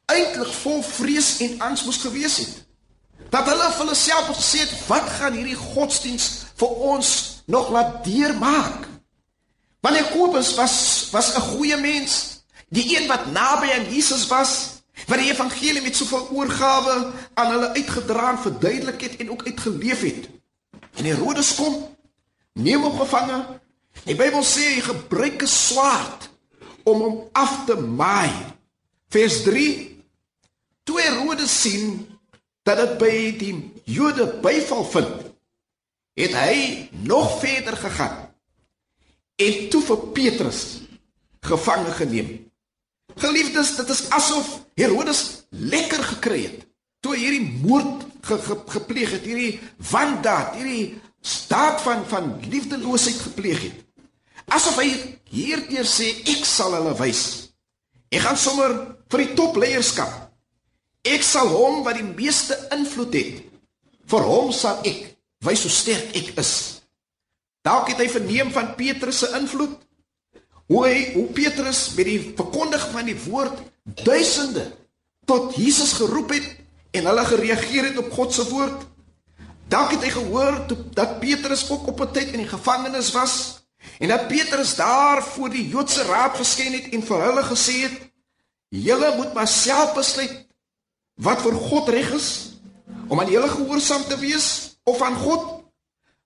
eintlik 0.08 0.54
vol 0.64 0.80
vrees 0.84 1.38
en 1.44 1.60
angs 1.68 1.84
moes 1.86 2.00
gewees 2.02 2.38
het. 2.42 2.67
Dat 3.30 3.48
hulle 3.50 3.72
vir 3.72 3.84
hulle 3.84 3.96
self 3.96 4.28
gesê 4.32 4.60
het, 4.60 4.74
"Wat 4.88 5.10
gaan 5.20 5.34
hierdie 5.34 5.56
godsdiens 5.56 6.46
vir 6.56 6.68
ons 6.68 7.42
nog 7.46 7.70
laat 7.70 8.04
deurmaak?" 8.04 8.88
Want 9.80 9.98
Jakobus 9.98 10.56
was 10.56 11.08
was 11.12 11.36
'n 11.36 11.42
goeie 11.42 11.78
mens, 11.78 12.44
die 12.70 12.98
een 12.98 13.08
wat 13.08 13.32
naby 13.32 13.72
aan 13.72 13.94
Jesus 13.94 14.28
was, 14.28 14.82
wat 15.08 15.18
die 15.18 15.32
evangelie 15.32 15.82
met 15.82 15.96
soveel 15.96 16.30
oorgawe 16.30 17.12
aan 17.34 17.52
hulle 17.52 17.74
uitgedra 17.74 18.30
en 18.30 18.40
verduidelik 18.40 19.02
het 19.02 19.16
en 19.16 19.32
ook 19.32 19.46
uitgeleef 19.46 20.02
het. 20.02 20.30
En 20.96 21.06
Herodes 21.06 21.56
kom, 21.56 21.96
neem 22.54 22.82
hom 22.82 23.00
gevange. 23.00 23.46
Die 24.04 24.16
Bybel 24.16 24.44
sê 24.44 24.66
hy 24.76 24.82
gebruik 24.82 25.42
'n 25.42 25.48
swaard 25.48 26.30
om 26.84 27.02
hom 27.02 27.30
af 27.32 27.66
te 27.66 27.76
maai. 27.76 28.32
Vers 29.10 29.44
3: 29.44 30.04
Toe 30.84 31.02
Herodes 31.02 31.62
sien 31.62 32.17
dat 32.68 32.82
dit 32.84 32.94
by 33.00 33.16
die 33.40 33.54
Jode 33.88 34.28
byval 34.44 34.84
vind, 34.92 35.28
het 36.18 36.34
hy 36.36 36.56
nog 37.08 37.38
verder 37.40 37.78
gegaan 37.80 38.24
en 39.38 39.58
toe 39.72 39.82
vir 39.86 40.06
Petrus 40.18 40.62
gevange 41.46 41.94
geneem. 42.00 42.32
Geliefdes, 43.18 43.76
dit 43.78 43.92
is 43.94 44.08
asof 44.18 44.50
Herodes 44.78 45.22
lekker 45.50 46.04
gekry 46.16 46.42
het 46.48 46.68
toe 47.06 47.16
hierdie 47.16 47.62
moord 47.64 48.06
ge, 48.26 48.38
ge, 48.42 48.56
gepleeg 48.74 49.14
het, 49.16 49.26
hierdie 49.28 49.60
wandaad, 49.92 50.56
hierdie 50.58 50.98
staat 51.22 51.82
van 51.86 52.06
van 52.10 52.32
liefdeloosheid 52.50 53.20
gepleeg 53.30 53.62
het. 53.68 53.84
Asof 54.56 54.80
hy 54.82 54.90
hierdeur 55.32 55.88
sê 55.88 56.10
ek 56.34 56.46
sal 56.48 56.76
hulle 56.78 56.96
wys. 57.00 57.24
Ek 58.12 58.24
gaan 58.24 58.40
sommer 58.40 58.74
vir 59.12 59.24
die 59.24 59.36
topleierskap. 59.38 60.27
Ek 61.08 61.24
sal 61.24 61.48
hom 61.52 61.84
wat 61.86 62.00
die 62.00 62.08
meeste 62.08 62.58
invloed 62.76 63.14
het, 63.16 63.44
vir 64.08 64.28
hom 64.28 64.52
sal 64.56 64.82
ek 64.88 65.06
wys 65.46 65.64
hoe 65.64 65.72
sterk 65.72 66.16
ek 66.18 66.34
is. 66.42 66.54
Dalk 67.64 67.92
het 67.92 68.02
hy 68.02 68.08
verneem 68.12 68.52
van 68.56 68.74
Petrus 68.80 69.24
se 69.24 69.32
invloed 69.38 69.76
hoe 70.68 70.84
hy 70.84 70.96
hoe 71.14 71.28
Petrus 71.36 71.94
met 71.96 72.10
die 72.10 72.20
verkondiging 72.36 72.94
van 72.96 73.08
die 73.08 73.18
woord 73.28 73.60
duisende 74.04 74.66
tot 75.28 75.56
Jesus 75.56 75.94
geroep 75.96 76.34
het 76.36 76.48
en 76.98 77.08
hulle 77.08 77.24
gereageer 77.28 77.90
het 77.90 78.00
op 78.02 78.12
God 78.16 78.34
se 78.36 78.44
woord. 78.50 78.84
Dalk 79.72 79.94
het 79.96 80.04
hy 80.08 80.12
gehoor 80.16 80.62
toe, 80.68 80.78
dat 80.96 81.20
Petrus 81.20 81.66
ook 81.72 81.88
op 81.92 82.02
'n 82.04 82.12
tyd 82.12 82.34
in 82.36 82.44
die 82.44 82.52
gevangenis 82.52 83.12
was 83.12 83.64
en 84.00 84.08
dat 84.08 84.28
Petrus 84.28 84.76
daar 84.76 85.24
voor 85.24 85.50
die 85.50 85.68
Joodse 85.68 86.04
raad 86.04 86.36
verskyn 86.36 86.74
het 86.74 86.92
en 86.92 87.04
vir 87.04 87.22
hulle 87.22 87.44
gesê 87.44 87.76
het: 87.88 88.12
"Julle 88.70 89.16
moet 89.16 89.34
maar 89.34 89.48
self 89.48 89.94
besluit 89.94 90.47
wat 91.24 91.42
vir 91.46 91.58
God 91.68 91.90
reg 91.94 92.12
is 92.18 92.30
om 93.08 93.20
aan 93.20 93.32
julle 93.32 93.50
gehoorsaam 93.50 94.06
te 94.08 94.18
wees 94.22 94.78
of 94.88 95.02
aan 95.02 95.16
God. 95.16 95.46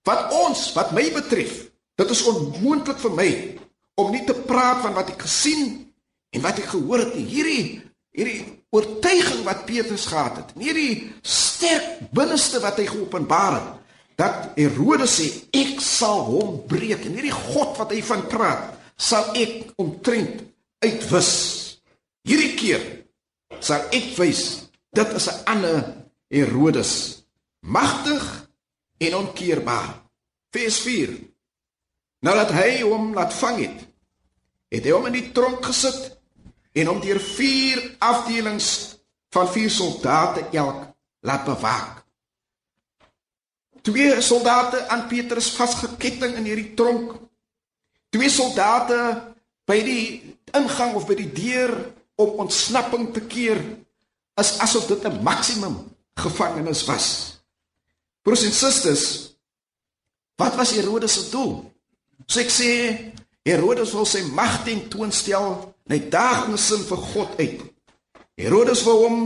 Wat 0.08 0.32
ons, 0.34 0.72
wat 0.74 0.94
my 0.98 1.06
betref, 1.14 1.68
dit 1.96 2.10
is 2.10 2.24
onmoontlik 2.30 3.00
vir 3.04 3.14
my 3.16 3.30
om 4.02 4.10
nie 4.14 4.24
te 4.26 4.34
praat 4.34 4.82
van 4.86 4.96
wat 4.98 5.14
ek 5.14 5.28
gesien 5.28 5.78
en 6.34 6.44
wat 6.44 6.60
ek 6.62 6.72
gehoor 6.74 7.06
het 7.06 7.16
nie. 7.16 7.28
Hierdie 7.30 7.66
hierdie 8.12 8.42
oortuiging 8.76 9.46
wat 9.48 9.64
Petrus 9.68 10.06
gehad 10.12 10.42
het, 10.42 10.50
hierdie 10.60 11.12
sterk 11.24 12.10
binneste 12.16 12.60
wat 12.64 12.80
hy 12.80 12.88
geopenbaar 12.90 13.54
het, 13.56 13.70
dat 14.20 14.58
Herodes 14.58 15.16
sê 15.20 15.28
ek 15.56 15.80
sal 15.84 16.26
hom 16.28 16.58
breek 16.70 17.06
en 17.08 17.16
hierdie 17.16 17.36
God 17.36 17.78
wat 17.80 17.94
hy 17.96 18.02
van 18.06 18.26
praat, 18.32 18.68
sal 19.00 19.32
ek 19.40 19.72
omtrent 19.82 20.44
uitwis. 20.84 21.32
Hierdie 22.28 22.52
keer 22.60 22.84
sal 23.64 23.88
ek 23.96 24.12
wys 24.20 24.61
dit 24.92 25.14
is 25.14 25.28
'n 25.28 25.44
ander 25.44 25.96
Herodes, 26.28 27.24
magtig 27.60 28.50
en 28.98 29.16
onkeerbaar. 29.16 30.02
Vers 30.52 30.80
4 30.80 31.32
Nadat 32.22 32.52
hy 32.54 32.82
hom 32.86 33.14
laat 33.18 33.34
vang 33.34 33.58
het, 33.66 33.80
het 34.70 34.86
hy 34.86 34.92
hom 34.94 35.08
in 35.10 35.16
die 35.18 35.32
tronk 35.34 35.66
gesit 35.66 36.20
en 36.78 36.92
hom 36.92 37.00
deur 37.02 37.20
vier 37.20 37.82
afdelings 37.98 38.68
van 39.34 39.50
vier 39.50 39.72
soldate 39.74 40.46
elk 40.54 40.86
laat 41.26 41.48
bewaak. 41.48 42.04
Twee 43.82 44.22
soldate 44.22 44.84
aan 44.94 45.08
Petrus 45.10 45.50
vasgeketting 45.58 46.38
in 46.38 46.46
hierdie 46.46 46.74
tronk. 46.78 47.16
Twee 48.14 48.30
soldate 48.30 49.00
by 49.66 49.80
die 49.82 50.06
ingang 50.54 50.94
of 51.00 51.08
by 51.10 51.18
die 51.18 51.32
deur 51.34 51.74
om 52.22 52.44
ontsnapping 52.46 53.10
te 53.16 53.26
keer 53.26 53.58
is 54.40 54.58
asof 54.60 54.88
dit 54.88 55.04
'n 55.04 55.24
maksimum 55.24 55.96
gevangenis 56.14 56.86
was. 56.86 57.40
Broers 58.22 58.44
en 58.44 58.52
susters, 58.52 59.34
wat 60.36 60.56
was 60.56 60.72
Herodes 60.72 61.14
se 61.14 61.30
doel? 61.30 61.72
So 62.28 62.40
ek 62.40 62.50
sê 62.50 62.70
Herodes 63.44 63.94
wil 63.94 64.06
sy 64.06 64.22
mag 64.22 64.64
ten 64.64 64.88
toon 64.90 65.12
stel, 65.12 65.74
hy 65.90 66.00
daag 66.10 66.48
in 66.48 66.58
sin 66.58 66.84
vir 66.86 66.98
God 66.98 67.40
uit. 67.40 67.62
Herodes 68.38 68.84
wou 68.84 68.98
hom 69.08 69.18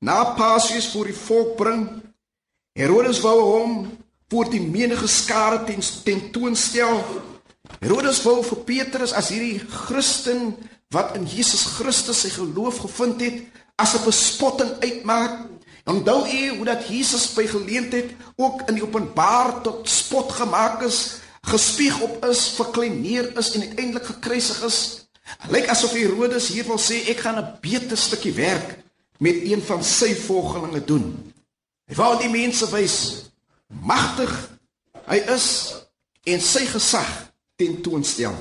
na 0.00 0.34
Pasies 0.38 0.86
voor 0.92 1.10
die 1.10 1.18
volk 1.18 1.56
bring. 1.56 1.86
Herodes 2.78 3.20
wou 3.24 3.40
hom 3.40 3.98
voor 4.30 4.50
die 4.50 4.62
menige 4.62 5.08
skare 5.08 5.64
ten, 5.66 5.82
ten 6.04 6.30
toon 6.30 6.56
stel. 6.56 7.02
Herodes 7.80 8.22
wou 8.22 8.42
vir 8.46 8.62
Petrus 8.68 9.12
as 9.12 9.30
hierdie 9.34 9.58
Christen 9.58 10.54
wat 10.94 11.16
in 11.18 11.26
Jesus 11.26 11.64
Christus 11.76 12.22
sy 12.22 12.30
geloof 12.30 12.78
gevind 12.84 13.22
het, 13.24 13.42
as 13.76 13.94
'n 13.94 14.04
bespotting 14.04 14.72
uitmaak. 14.80 15.46
Onthou 15.84 16.26
u 16.28 16.56
hoe 16.56 16.64
dat 16.64 16.88
Jesus 16.88 17.32
by 17.32 17.46
geleentheid 17.46 18.10
ook 18.36 18.68
in 18.68 18.74
die 18.74 18.82
openbaar 18.82 19.62
tot 19.62 19.88
spot 19.88 20.32
gemaak 20.32 20.82
is 20.82 21.20
gespieg 21.46 22.00
op 22.00 22.24
is, 22.24 22.48
verkleineer 22.48 23.36
is 23.38 23.52
en 23.54 23.60
uiteindelik 23.60 24.06
gekruisig 24.06 24.62
is. 24.62 25.06
Lyk 25.48 25.68
asof 25.70 25.94
Herodes 25.94 26.48
hier 26.48 26.66
wil 26.66 26.78
sê 26.78 27.06
ek 27.10 27.22
gaan 27.22 27.38
'n 27.38 27.58
beter 27.60 27.96
stukkie 27.96 28.32
werk 28.32 28.82
met 29.18 29.42
een 29.42 29.62
van 29.62 29.84
sy 29.84 30.14
volgelinge 30.14 30.84
doen. 30.84 31.32
Hy 31.86 31.94
wou 31.94 32.18
die 32.18 32.30
mense 32.30 32.66
wys 32.70 33.30
magtig 33.68 34.32
hy 35.06 35.16
is 35.16 35.74
en 36.26 36.40
sy 36.40 36.66
gesag 36.66 37.30
tentoonstel. 37.56 38.34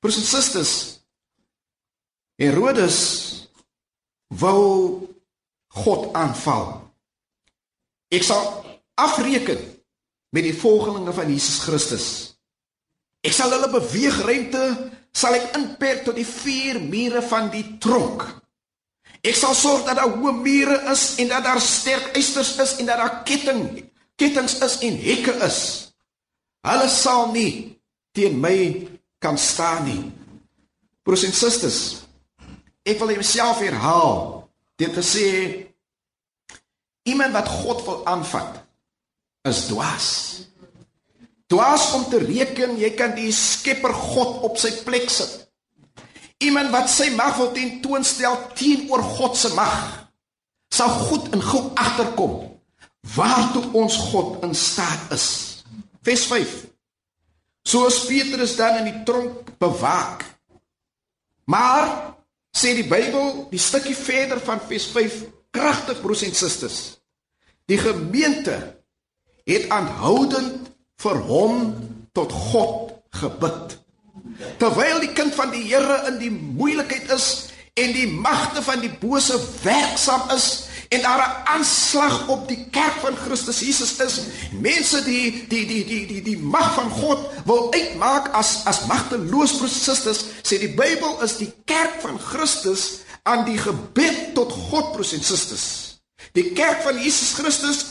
Broers 0.00 0.16
en 0.16 0.22
susters, 0.22 1.00
Herodes 2.36 3.33
wou 4.28 5.04
God 5.74 6.12
aanval. 6.14 6.80
Ek 8.14 8.22
sal 8.22 8.44
afreken 8.94 9.58
met 10.34 10.46
die 10.46 10.54
volgelinge 10.54 11.12
van 11.14 11.30
Jesus 11.30 11.58
Christus. 11.66 12.06
Ek 13.24 13.34
sal 13.34 13.52
hulle 13.54 13.70
beweegruimte 13.72 14.64
sal 15.14 15.36
ek 15.38 15.54
inperk 15.58 16.02
tot 16.06 16.18
die 16.18 16.26
vier 16.26 16.80
mure 16.82 17.22
van 17.24 17.48
die 17.52 17.64
tronk. 17.82 18.26
Ek 19.24 19.36
sal 19.38 19.54
sorg 19.56 19.86
dat 19.86 19.96
daar 20.00 20.12
hoë 20.18 20.34
mure 20.36 20.76
is 20.92 21.14
en 21.22 21.30
dat 21.30 21.46
daar 21.46 21.62
sterk 21.62 22.12
eisters 22.18 22.56
is 22.60 22.76
en 22.82 22.90
dat 22.90 23.00
daar 23.00 23.22
ketting 23.24 23.62
kettings 24.20 24.58
is 24.62 24.78
en 24.86 24.98
hekke 25.00 25.34
is. 25.46 25.60
Hulle 26.64 26.88
sal 26.92 27.32
nie 27.32 27.50
teen 28.14 28.36
my 28.40 28.58
kan 29.22 29.38
staan 29.40 29.88
nie. 29.88 30.02
Broers 31.04 31.24
en 31.26 31.34
susters, 31.36 32.03
ek 32.84 33.00
wil 33.00 33.14
myself 33.16 33.62
herhaal 33.64 34.18
deur 34.80 34.92
te 34.96 35.04
sê 35.04 35.28
iemand 37.08 37.34
wat 37.36 37.48
God 37.48 37.84
wil 37.86 38.04
aanvat 38.08 38.60
is 39.48 39.66
dwaas. 39.68 40.08
Dwaas 41.52 41.90
om 41.96 42.06
te 42.08 42.20
reken 42.22 42.78
jy 42.80 42.90
kan 42.96 43.12
die 43.16 43.32
Skepper 43.32 43.92
God 43.92 44.44
op 44.48 44.56
sy 44.60 44.72
plek 44.86 45.10
sit. 45.12 45.42
Iemand 46.44 46.72
wat 46.72 46.88
sy 46.92 47.10
mag 47.16 47.36
wil 47.38 47.52
tentoonstel 47.56 48.38
teenoor 48.58 49.04
God 49.16 49.36
se 49.38 49.52
mag 49.56 50.04
sal 50.74 50.90
goed 51.06 51.28
en 51.36 51.42
gou 51.44 51.68
agterkom 51.78 52.40
waartoe 53.14 53.68
ons 53.78 53.96
God 54.10 54.42
in 54.42 54.54
staat 54.58 55.12
is. 55.14 55.26
Vers 56.02 56.24
5. 56.26 56.54
Soos 57.64 58.00
Petrus 58.08 58.56
dan 58.58 58.80
in 58.80 58.88
die 58.90 59.02
tronk 59.06 59.52
bewaak. 59.62 60.24
Maar 61.44 62.16
sê 62.54 62.74
die 62.78 62.86
Bybel, 62.86 63.46
die 63.50 63.60
stukkie 63.60 63.96
verder 63.98 64.40
van 64.42 64.62
vers 64.68 64.86
5, 64.94 65.22
kragtig 65.54 66.00
broers 66.02 66.22
en 66.26 66.34
susters. 66.34 66.78
Die 67.66 67.78
gemeente 67.80 68.56
het 69.48 69.68
aanhoudend 69.72 70.70
vir 71.02 71.20
hom 71.28 71.72
tot 72.16 72.32
God 72.32 72.94
gebid. 73.20 73.78
Terwyl 74.60 75.00
die 75.02 75.12
kind 75.16 75.34
van 75.36 75.52
die 75.54 75.64
Here 75.66 76.04
in 76.10 76.20
die 76.20 76.32
moeilikheid 76.32 77.10
is 77.14 77.50
en 77.74 77.92
die 77.94 78.08
magte 78.08 78.62
van 78.62 78.82
die 78.82 78.92
bose 79.02 79.36
werksaam 79.64 80.30
is 80.34 80.63
en 80.94 81.02
daar 81.02 81.22
'n 81.22 81.46
aanslag 81.56 82.28
op 82.28 82.48
die 82.48 82.66
kerk 82.70 82.96
van 83.02 83.16
Christus 83.16 83.60
Jesus 83.60 83.96
is, 83.96 84.20
mense 84.52 85.04
die 85.04 85.46
die 85.48 85.66
die 85.66 85.84
die 85.84 86.06
die 86.06 86.22
die 86.22 86.38
mag 86.38 86.74
van 86.74 86.90
God 86.90 87.18
wil 87.44 87.72
uitmaak 87.72 88.28
as 88.32 88.60
as 88.64 88.86
magteloos 88.86 89.56
prosesses, 89.56 90.24
sê 90.42 90.58
die 90.58 90.74
Bybel 90.74 91.22
is 91.22 91.36
die 91.36 91.52
kerk 91.64 92.00
van 92.00 92.18
Christus 92.18 93.02
aan 93.22 93.44
die 93.44 93.58
gebed 93.58 94.34
tot 94.34 94.52
God 94.52 94.92
prosesses. 94.92 95.98
Die 96.32 96.52
kerk 96.52 96.82
van 96.82 97.02
Jesus 97.02 97.32
Christus 97.32 97.84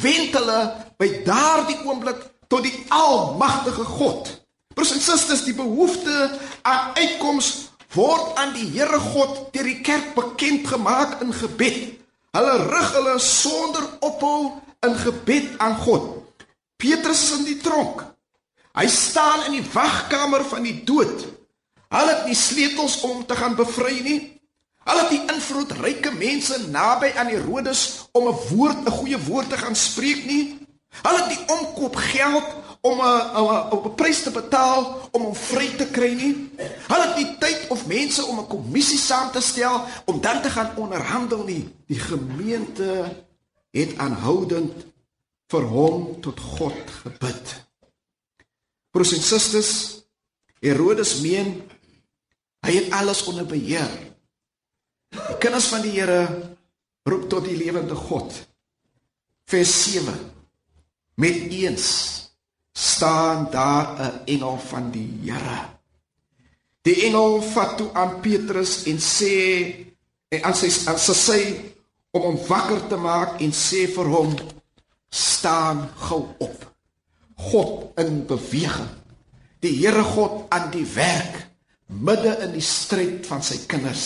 wend 0.00 0.34
hulle 0.34 0.60
by 0.98 1.22
daardie 1.24 1.78
oomblik 1.84 2.18
tot 2.48 2.62
die 2.62 2.84
almagtige 2.88 3.84
God. 3.84 4.28
Broers 4.74 4.92
en 4.92 5.00
susters, 5.00 5.44
die 5.44 5.54
behoefte 5.54 6.30
aan 6.62 6.96
uitkoms 6.96 7.68
word 7.92 8.38
aan 8.40 8.54
die 8.56 8.68
Here 8.72 8.98
God 9.12 9.52
deur 9.52 9.68
die 9.68 9.80
kerk 9.84 10.14
bekend 10.16 10.68
gemaak 10.68 11.20
in 11.20 11.32
gebed. 11.32 12.01
Hulle 12.32 12.52
rig 12.64 12.92
hulle 12.96 13.18
sonder 13.20 13.84
ophou 14.00 14.54
in 14.86 14.94
gebed 14.96 15.58
aan 15.60 15.76
God. 15.84 16.06
Petrus 16.80 17.26
is 17.28 17.38
in 17.38 17.44
die 17.44 17.58
tronk. 17.60 18.06
Hy 18.72 18.86
staan 18.88 19.50
in 19.50 19.58
die 19.58 19.66
wagkamer 19.74 20.44
van 20.48 20.64
die 20.64 20.78
dood. 20.88 21.26
Hulle 21.92 22.14
het 22.14 22.24
nie 22.24 22.36
sleutels 22.38 23.02
om 23.04 23.20
te 23.28 23.36
gaan 23.36 23.58
bevry 23.58 23.98
nie. 24.00 24.20
Hulle 24.82 25.04
het 25.04 25.12
die 25.12 25.26
invloedryke 25.28 26.14
mense 26.16 26.56
naby 26.72 27.12
aan 27.20 27.28
Herodes 27.30 28.08
om 28.16 28.32
'n 28.32 28.40
woord, 28.48 28.80
'n 28.80 28.96
goeie 28.98 29.20
woord 29.28 29.50
te 29.50 29.58
gaan 29.58 29.76
spreek 29.76 30.24
nie. 30.24 30.61
Hulle 31.00 31.22
het 31.24 31.32
die 31.32 31.56
omkoop 31.56 31.96
geld 31.96 32.44
om 32.80 33.00
'n 33.00 33.22
'n 33.40 33.86
'n 33.86 33.94
prys 33.94 34.22
te 34.22 34.30
betaal 34.30 35.08
om 35.10 35.22
hom 35.22 35.34
vry 35.34 35.68
te 35.76 35.86
kry 35.86 36.12
nie. 36.14 36.50
Hulle 36.88 37.06
het 37.06 37.16
nie 37.16 37.38
tyd 37.38 37.68
of 37.68 37.86
mense 37.86 38.24
om 38.24 38.38
'n 38.38 38.46
kommissie 38.46 38.98
saam 38.98 39.30
te 39.30 39.40
stel 39.40 39.86
om 40.04 40.20
dan 40.20 40.42
te 40.42 40.50
gaan 40.50 40.76
onderhandel 40.76 41.44
nie. 41.44 41.68
Die 41.86 41.98
gemeente 41.98 43.16
het 43.70 43.98
aanhoudend 43.98 44.86
vir 45.46 45.62
hom 45.62 46.20
tot 46.20 46.40
God 46.40 46.90
gebid. 47.02 47.64
Broers 48.90 49.12
en 49.12 49.22
susters, 49.22 50.02
Herodes 50.60 51.20
meen 51.20 51.62
hy 52.66 52.72
het 52.72 52.92
alles 52.92 53.24
onder 53.24 53.46
beheer. 53.46 53.90
Die 55.08 55.38
kinders 55.38 55.66
van 55.66 55.82
die 55.82 55.90
Here 55.90 56.56
roep 57.02 57.28
tot 57.28 57.44
die 57.44 57.56
lewende 57.56 57.94
God. 57.94 58.46
Vers 59.44 59.82
7. 59.82 60.31
Met 61.14 61.50
eens 61.50 61.86
staan 62.72 63.48
daar 63.50 63.86
'n 64.00 64.20
engel 64.24 64.58
van 64.58 64.90
die 64.90 65.20
Here. 65.22 65.68
Die 66.82 67.02
engel 67.02 67.42
vat 67.42 67.76
toe 67.76 67.92
aan 67.92 68.20
Petrus 68.20 68.82
en 68.82 68.98
sê 68.98 69.34
en 70.28 70.42
aan 70.42 70.54
sy 70.54 70.70
aan 70.88 70.98
sy 70.98 71.14
sê 71.14 71.40
om 72.10 72.22
hom 72.22 72.38
wakker 72.46 72.86
te 72.88 72.96
maak 72.96 73.40
en 73.40 73.52
sê 73.52 73.86
vir 73.94 74.08
hom 74.08 74.34
staan 75.08 75.90
gou 75.96 76.34
op. 76.38 76.72
God 77.34 77.98
in 77.98 78.26
beweging. 78.26 78.90
Die 79.60 79.76
Here 79.78 80.02
God 80.02 80.46
aan 80.48 80.70
die 80.70 80.86
werk 80.94 81.48
midde 81.86 82.36
in 82.46 82.52
die 82.56 82.64
stryd 82.64 83.26
van 83.28 83.42
sy 83.42 83.58
kinders. 83.66 84.04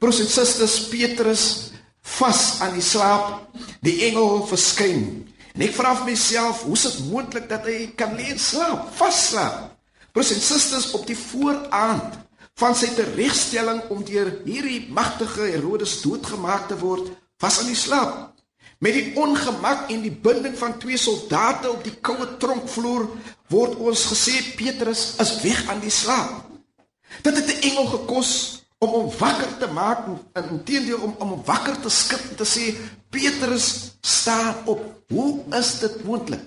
Broers 0.00 0.20
en 0.20 0.28
susters, 0.28 0.88
Petrus 0.88 1.44
vas 2.18 2.60
aan 2.64 2.74
die 2.76 2.84
slaap, 2.84 3.54
die 3.84 4.00
engel 4.08 4.42
verskyn. 4.48 5.24
En 5.54 5.62
ek 5.62 5.74
vra 5.76 5.92
vir 6.00 6.08
myself, 6.10 6.64
hoe 6.66 6.74
is 6.74 6.84
dit 6.88 7.02
moontlik 7.12 7.46
dat 7.50 7.66
hy 7.70 7.86
kan 7.98 8.16
lê 8.18 8.32
en 8.32 8.40
slaap, 8.42 8.88
vasslaap? 8.98 9.70
Broers 10.14 10.32
en 10.34 10.42
susters, 10.42 10.88
op 10.98 11.06
die 11.06 11.18
vooraand 11.18 12.16
van 12.58 12.74
sy 12.78 12.90
teregstelling 12.94 13.80
om 13.94 14.02
deur 14.06 14.30
hierdie 14.46 14.84
magtige 14.94 15.46
Herodes 15.52 16.00
doodgemaak 16.02 16.66
te 16.70 16.78
word, 16.78 17.12
was 17.42 17.60
aan 17.62 17.70
die 17.70 17.78
slaap. 17.78 18.32
Met 18.82 18.98
die 18.98 19.14
ongemak 19.18 19.88
en 19.94 20.02
die 20.02 20.12
binding 20.26 20.56
van 20.58 20.74
twee 20.82 20.98
soldate 20.98 21.70
op 21.70 21.86
die 21.86 21.94
koue 22.02 22.26
tronkvloer 22.42 23.06
word 23.54 23.78
ons 23.78 24.08
gesê 24.10 24.40
Petrus 24.58 25.14
is 25.22 25.36
weg 25.44 25.62
aan 25.70 25.82
die 25.82 25.94
slaap. 25.94 26.50
Dit 27.22 27.38
het 27.38 27.46
'n 27.46 27.62
engel 27.70 27.86
gekos 27.94 28.64
om 28.78 28.90
hom 28.90 29.10
wakker 29.18 29.58
te 29.58 29.68
maak 29.72 30.06
en 30.34 30.50
inteendeel 30.50 30.98
om 30.98 31.14
om 31.18 31.42
wakker 31.46 31.80
te 31.80 31.90
skud 31.90 32.20
en 32.30 32.36
te 32.36 32.46
sê 32.48 32.74
Petrus 33.14 33.96
staan 34.00 34.66
op. 34.66 34.82
Hoe 35.08 35.44
is 35.54 35.78
dit 35.78 36.02
moontlik? 36.04 36.42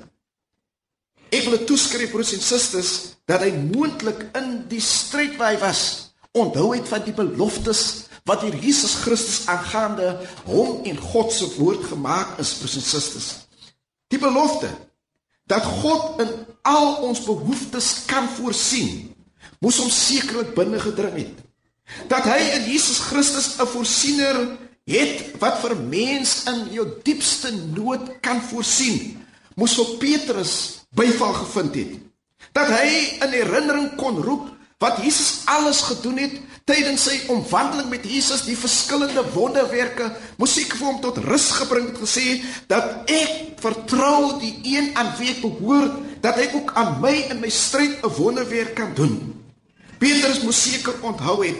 Ek 1.31 1.47
wil 1.47 1.63
toeskryf 1.67 2.11
broers 2.11 2.33
en 2.35 2.43
susters 2.43 2.91
dat 3.27 3.43
hy 3.43 3.51
moontlik 3.55 4.27
in 4.39 4.61
die 4.71 4.83
stryd 4.83 5.35
waar 5.39 5.55
hy 5.55 5.61
was 5.63 5.81
onthou 6.37 6.69
het 6.75 6.87
van 6.87 7.03
die 7.03 7.15
beloftes 7.15 7.81
wat 8.27 8.43
hier 8.43 8.55
Jesus 8.61 8.97
Christus 9.03 9.47
aangaande 9.51 10.13
hom 10.47 10.83
en 10.87 10.99
God 10.99 11.31
se 11.33 11.47
woord 11.55 11.87
gemaak 11.89 12.37
is 12.43 12.53
broers 12.59 12.77
en 12.79 12.85
susters. 12.85 13.29
Die 14.11 14.19
belofte 14.19 14.69
dat 15.47 15.65
God 15.81 16.21
in 16.23 16.31
al 16.67 17.03
ons 17.07 17.23
behoeftes 17.27 18.05
kan 18.11 18.27
voorsien 18.37 19.09
moes 19.63 19.79
hom 19.81 19.91
sekerlik 19.91 20.53
binne 20.55 20.79
gedring 20.83 21.19
het 21.23 21.43
dat 22.11 22.27
hy 22.27 22.39
in 22.59 22.67
Jesus 22.67 22.99
Christus 23.07 23.55
'n 23.59 23.67
voorsiener 23.67 24.66
het 24.87 25.37
wat 25.41 25.59
vir 25.63 25.75
mens 25.89 26.43
in 26.47 26.67
jou 26.71 26.87
diepste 27.03 27.51
nood 27.75 28.17
kan 28.23 28.39
voorsien, 28.49 29.17
moes 29.59 29.75
vir 29.75 29.95
Petrus 30.01 30.53
byval 30.95 31.33
gevind 31.43 31.75
het. 31.75 31.95
Dat 32.55 32.71
hy 32.71 32.91
in 33.25 33.33
herinnering 33.35 33.89
kon 33.99 34.21
roep 34.23 34.53
wat 34.81 35.01
Jesus 35.01 35.41
alles 35.49 35.81
gedoen 35.89 36.19
het 36.21 36.35
tydens 36.67 37.07
sy 37.07 37.15
omwandeling 37.31 37.87
met 37.89 38.05
Jesus, 38.05 38.43
die 38.45 38.57
verskillende 38.59 39.23
wonderwerke, 39.33 40.09
moes 40.37 40.57
ek 40.61 40.75
vir 40.77 40.89
hom 40.89 40.99
tot 41.03 41.21
rus 41.23 41.47
gebring 41.57 41.87
het 41.89 42.01
gesê 42.01 42.25
dat 42.69 43.09
ek 43.09 43.57
vertrou 43.63 44.37
die 44.41 44.53
een 44.75 44.91
aan 44.99 45.13
wie 45.17 45.31
ek 45.31 45.41
behoort, 45.45 45.95
dat 46.21 46.37
hy 46.37 46.49
ook 46.59 46.73
aan 46.77 46.97
my 47.01 47.15
in 47.31 47.41
my 47.41 47.49
stryd 47.49 48.03
'n 48.03 48.13
wonderwerk 48.19 48.75
kan 48.75 48.93
doen. 48.93 49.15
Petrus 49.97 50.43
moes 50.43 50.61
seker 50.61 50.93
onthou 51.01 51.41
het 51.45 51.57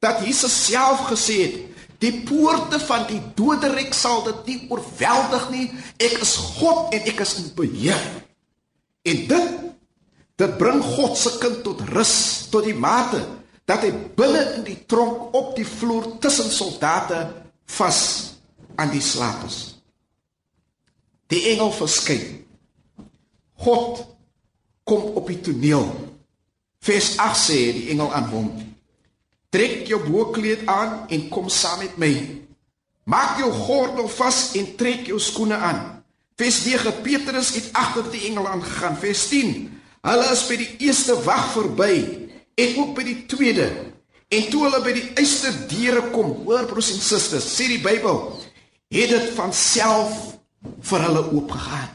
dat 0.00 0.24
Jesus 0.24 0.54
self 0.66 1.06
gesê 1.10 1.36
het 1.44 1.56
die 2.02 2.12
poorte 2.26 2.78
van 2.86 3.06
die 3.08 3.20
doderyk 3.38 3.94
sal 3.96 4.22
dit 4.26 4.50
nie 4.50 4.58
oorweldig 4.70 5.48
nie. 5.50 5.64
Ek 5.98 6.20
is 6.22 6.36
God 6.58 6.94
en 6.94 7.08
ek 7.10 7.22
is 7.24 7.34
in 7.42 7.48
beheer. 7.58 8.04
En 9.08 9.24
dit 9.32 9.56
dit 10.38 10.52
bring 10.60 10.78
God 10.84 11.16
se 11.18 11.32
kind 11.42 11.64
tot 11.66 11.80
rus 11.90 12.14
tot 12.52 12.62
die 12.68 12.76
mate 12.78 13.18
dat 13.66 13.82
hy 13.82 13.90
binne 14.16 14.44
in 14.60 14.62
die 14.68 14.78
tronk 14.86 15.34
op 15.34 15.56
die 15.56 15.66
vloer 15.66 16.06
tussen 16.22 16.46
soldate 16.54 17.18
vas 17.74 18.00
aan 18.78 18.94
die 18.94 19.02
slaap 19.02 19.42
is. 19.48 19.58
Die 21.28 21.42
engel 21.50 21.74
verskyn. 21.74 22.22
God 23.58 24.06
kom 24.86 25.18
op 25.18 25.26
die 25.28 25.40
toneel. 25.42 25.90
Vers 26.86 27.16
8 27.18 27.42
sê 27.42 27.58
die 27.74 27.88
engel 27.92 28.14
aan 28.14 28.30
hom 28.30 28.52
Trek 29.48 29.86
jou 29.88 30.00
bokkleed 30.04 30.66
aan 30.68 31.06
en 31.08 31.28
kom 31.32 31.48
saam 31.48 31.80
met 31.80 31.96
my. 31.96 32.12
Maak 33.08 33.38
jou 33.40 33.48
gordel 33.52 34.08
vas 34.12 34.40
en 34.60 34.66
trek 34.76 35.06
jou 35.08 35.20
skoene 35.20 35.56
aan. 35.56 35.80
Vers 36.36 36.64
9: 36.66 36.92
Petrus 37.02 37.54
het 37.56 37.70
agter 37.72 38.10
die 38.12 38.26
engel 38.28 38.48
aangegaan. 38.48 38.98
Vers 39.00 39.28
10: 39.28 39.70
Hulle 40.04 40.26
is 40.32 40.44
by 40.50 40.58
die 40.60 40.68
eerste 40.84 41.16
wag 41.24 41.48
verby 41.54 41.94
en 42.54 42.76
ook 42.82 42.92
by 42.98 43.06
die 43.08 43.22
tweede. 43.26 43.70
En 44.28 44.50
toe 44.52 44.66
hulle 44.66 44.82
by 44.84 44.92
die 44.92 45.06
eerste 45.16 45.54
deure 45.70 46.10
kom, 46.12 46.34
hoor 46.44 46.68
broers 46.68 46.92
en 46.92 47.00
susters, 47.00 47.48
sê 47.48 47.70
die 47.72 47.80
Bybel, 47.80 48.20
het 48.92 49.08
dit 49.14 49.30
van 49.38 49.54
self 49.56 50.36
vir 50.90 51.04
hulle 51.06 51.24
oopgegaan. 51.32 51.88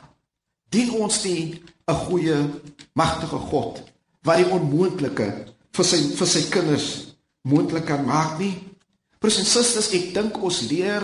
Dien 0.74 0.90
ons 0.98 1.24
nie 1.24 1.62
'n 1.86 2.00
goeie 2.10 2.50
magtige 2.94 3.38
God 3.38 3.84
wat 4.24 4.38
die 4.38 4.50
onmoontlike 4.50 5.28
vir 5.72 5.86
sy 5.86 5.98
vir 6.18 6.28
sy 6.28 6.50
kinders 6.50 7.13
moontlik 7.48 7.86
kan 7.86 8.06
maak 8.06 8.40
nie? 8.40 8.56
Broers 9.20 9.40
en 9.40 9.48
susters, 9.48 9.92
ek 9.96 10.14
dink 10.16 10.40
ons 10.44 10.62
leer 10.70 11.04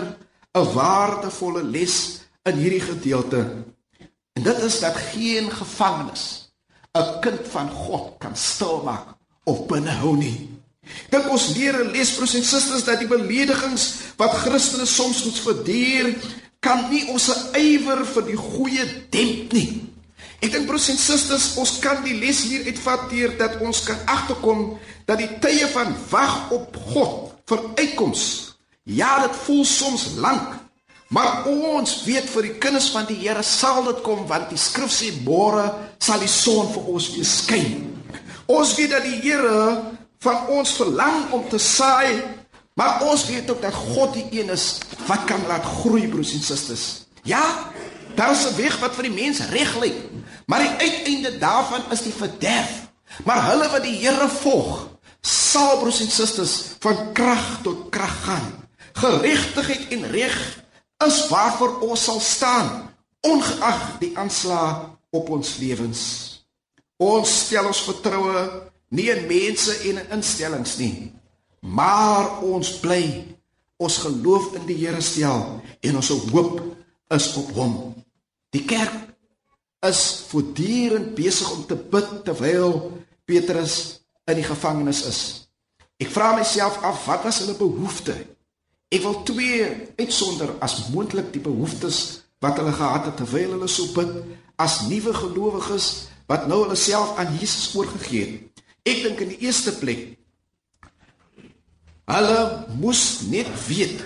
'n 0.52 0.72
waardevolle 0.74 1.62
les 1.64 2.20
in 2.44 2.56
hierdie 2.56 2.80
gedeelte. 2.80 3.64
En 4.32 4.42
dit 4.42 4.58
is 4.62 4.80
dat 4.80 4.96
geen 4.96 5.50
gevangenes 5.50 6.52
'n 6.92 7.20
kind 7.20 7.40
van 7.48 7.70
God 7.70 8.18
kan 8.18 8.36
stilmaak 8.36 9.16
of 9.44 9.66
binnehou 9.66 10.16
nie. 10.16 10.48
Dink 11.10 11.28
ons 11.30 11.54
leer 11.54 11.84
'n 11.84 11.90
les 11.90 12.14
broers 12.14 12.34
en 12.34 12.44
susters 12.44 12.84
dat 12.84 12.98
die 12.98 13.08
beledigings 13.08 13.94
wat 14.16 14.34
Christene 14.42 14.86
soms 14.86 15.24
moet 15.24 15.38
verduur 15.38 16.14
kan 16.60 16.90
nie 16.90 17.06
ons 17.08 17.28
ywer 17.56 18.04
vir 18.06 18.24
die 18.24 18.36
goeie 18.36 18.84
demp 19.10 19.52
nie. 19.52 19.89
Ek 20.40 20.52
dink 20.54 20.66
broers 20.68 20.88
en 20.92 20.98
susters, 21.00 21.50
ons 21.60 21.74
kan 21.84 22.00
die 22.04 22.16
les 22.16 22.44
hier 22.48 22.64
uitvat 22.68 23.10
deur 23.12 23.34
dat 23.40 23.58
ons 23.64 23.82
kan 23.84 23.98
agterkom 24.08 24.78
dat 25.08 25.20
die 25.20 25.28
tye 25.42 25.68
van 25.74 25.92
wag 26.10 26.54
op 26.56 26.78
God 26.94 27.34
vir 27.50 27.66
uitkoms 27.80 28.24
ja, 28.90 29.20
dit 29.22 29.36
voel 29.44 29.62
soms 29.68 30.06
lank, 30.18 30.56
maar 31.14 31.44
ons 31.50 31.92
weet 32.06 32.26
vir 32.32 32.48
die 32.48 32.56
kinders 32.62 32.88
van 32.94 33.04
die 33.06 33.18
Here 33.20 33.42
sal 33.46 33.84
dit 33.86 34.00
kom 34.06 34.24
want 34.30 34.48
die 34.50 34.58
skrif 34.58 34.90
sê 34.94 35.12
môre 35.26 35.68
sal 36.02 36.22
die 36.22 36.30
son 36.30 36.72
vir 36.72 36.88
ons 36.94 37.10
weer 37.14 37.28
skyn. 37.28 37.72
Ons 38.50 38.74
weet 38.78 38.94
dat 38.96 39.06
die 39.06 39.20
Here 39.22 39.60
van 40.24 40.50
ons 40.56 40.74
verlang 40.80 41.30
om 41.36 41.44
te 41.50 41.60
saai 41.60 42.40
Maar 42.80 43.02
ons 43.02 43.26
weet 43.26 43.50
ook 43.50 43.62
dat 43.62 43.74
God 43.74 44.14
die 44.14 44.40
een 44.40 44.48
is 44.48 44.78
wat 45.06 45.24
kan 45.28 45.42
laat 45.46 45.64
groei 45.64 46.08
broers 46.08 46.32
en 46.32 46.40
susters. 46.40 46.84
Ja, 47.28 47.42
daar 48.16 48.32
is 48.32 48.46
'n 48.46 48.56
weg 48.56 48.78
wat 48.78 48.94
vir 48.94 49.02
die 49.02 49.18
mens 49.22 49.40
reg 49.50 49.78
lyk, 49.78 49.98
maar 50.46 50.60
die 50.60 50.76
uiteinde 50.86 51.38
daarvan 51.38 51.82
is 51.90 52.02
die 52.02 52.12
verderf. 52.12 52.88
Maar 53.24 53.50
hulle 53.50 53.68
wat 53.68 53.82
die 53.82 53.98
Here 53.98 54.28
volg, 54.28 54.88
sal 55.20 55.78
broers 55.78 56.00
en 56.00 56.10
susters 56.10 56.62
van 56.78 57.12
krag 57.12 57.62
tot 57.62 57.90
krag 57.90 58.24
gaan. 58.24 58.68
Geregtigheid 58.92 59.88
en 59.88 60.10
reg 60.10 60.64
is 61.06 61.28
waarvoor 61.28 61.80
ons 61.80 62.04
sal 62.04 62.20
staan, 62.20 62.90
ongeag 63.20 63.98
die 63.98 64.18
aanslag 64.18 64.90
op 65.10 65.28
ons 65.28 65.56
lewens. 65.56 66.00
Ons 66.96 67.38
stel 67.46 67.66
ons 67.66 67.82
vertroue 67.82 68.70
nie 68.88 69.10
in 69.10 69.26
mense 69.26 69.72
en 69.78 69.98
in 69.98 70.10
instellings 70.10 70.76
nie, 70.76 71.20
Maar 71.60 72.40
ons 72.40 72.72
bly 72.80 73.04
ons 73.80 73.96
geloof 74.00 74.54
in 74.56 74.64
die 74.68 74.78
Here 74.80 75.00
stel 75.04 75.60
en 75.80 75.96
ons 76.00 76.08
hoop 76.32 76.60
is 77.14 77.28
op 77.40 77.50
hom. 77.56 77.74
Die 78.54 78.64
kerk 78.66 78.94
is 79.86 80.02
voortdurend 80.28 81.14
besig 81.18 81.50
om 81.54 81.64
te 81.66 81.76
bid 81.76 82.10
terwyl 82.26 82.74
Petrus 83.24 83.76
in 84.28 84.40
die 84.40 84.46
gevangenis 84.46 85.04
is. 85.08 85.20
Ek 86.00 86.10
vra 86.12 86.32
myself 86.36 86.80
af 86.86 87.04
wat 87.08 87.24
was 87.26 87.40
hulle 87.42 87.56
behoefte? 87.58 88.16
Ek 88.90 89.02
wil 89.04 89.20
twee 89.28 89.66
uitsonder 90.00 90.54
as 90.64 90.88
moontlik 90.94 91.32
die 91.34 91.42
behoeftes 91.44 92.22
wat 92.42 92.58
hulle 92.60 92.72
gehad 92.74 93.10
het 93.10 93.18
terwyl 93.20 93.56
hulle 93.56 93.68
so 93.70 93.92
bid 93.96 94.14
as 94.60 94.82
nuwe 94.88 95.12
gelowiges 95.16 95.90
wat 96.30 96.46
nou 96.50 96.62
hulle 96.64 96.78
self 96.78 97.18
aan 97.18 97.36
Jesus 97.38 97.70
oorgegee 97.76 98.24
het. 98.26 98.64
Ek 98.88 99.04
dink 99.04 99.20
in 99.24 99.34
die 99.34 99.42
eerste 99.46 99.74
plek 99.76 100.08
Hulle 102.10 102.66
moes 102.80 103.02
net 103.30 103.50
weet 103.68 104.00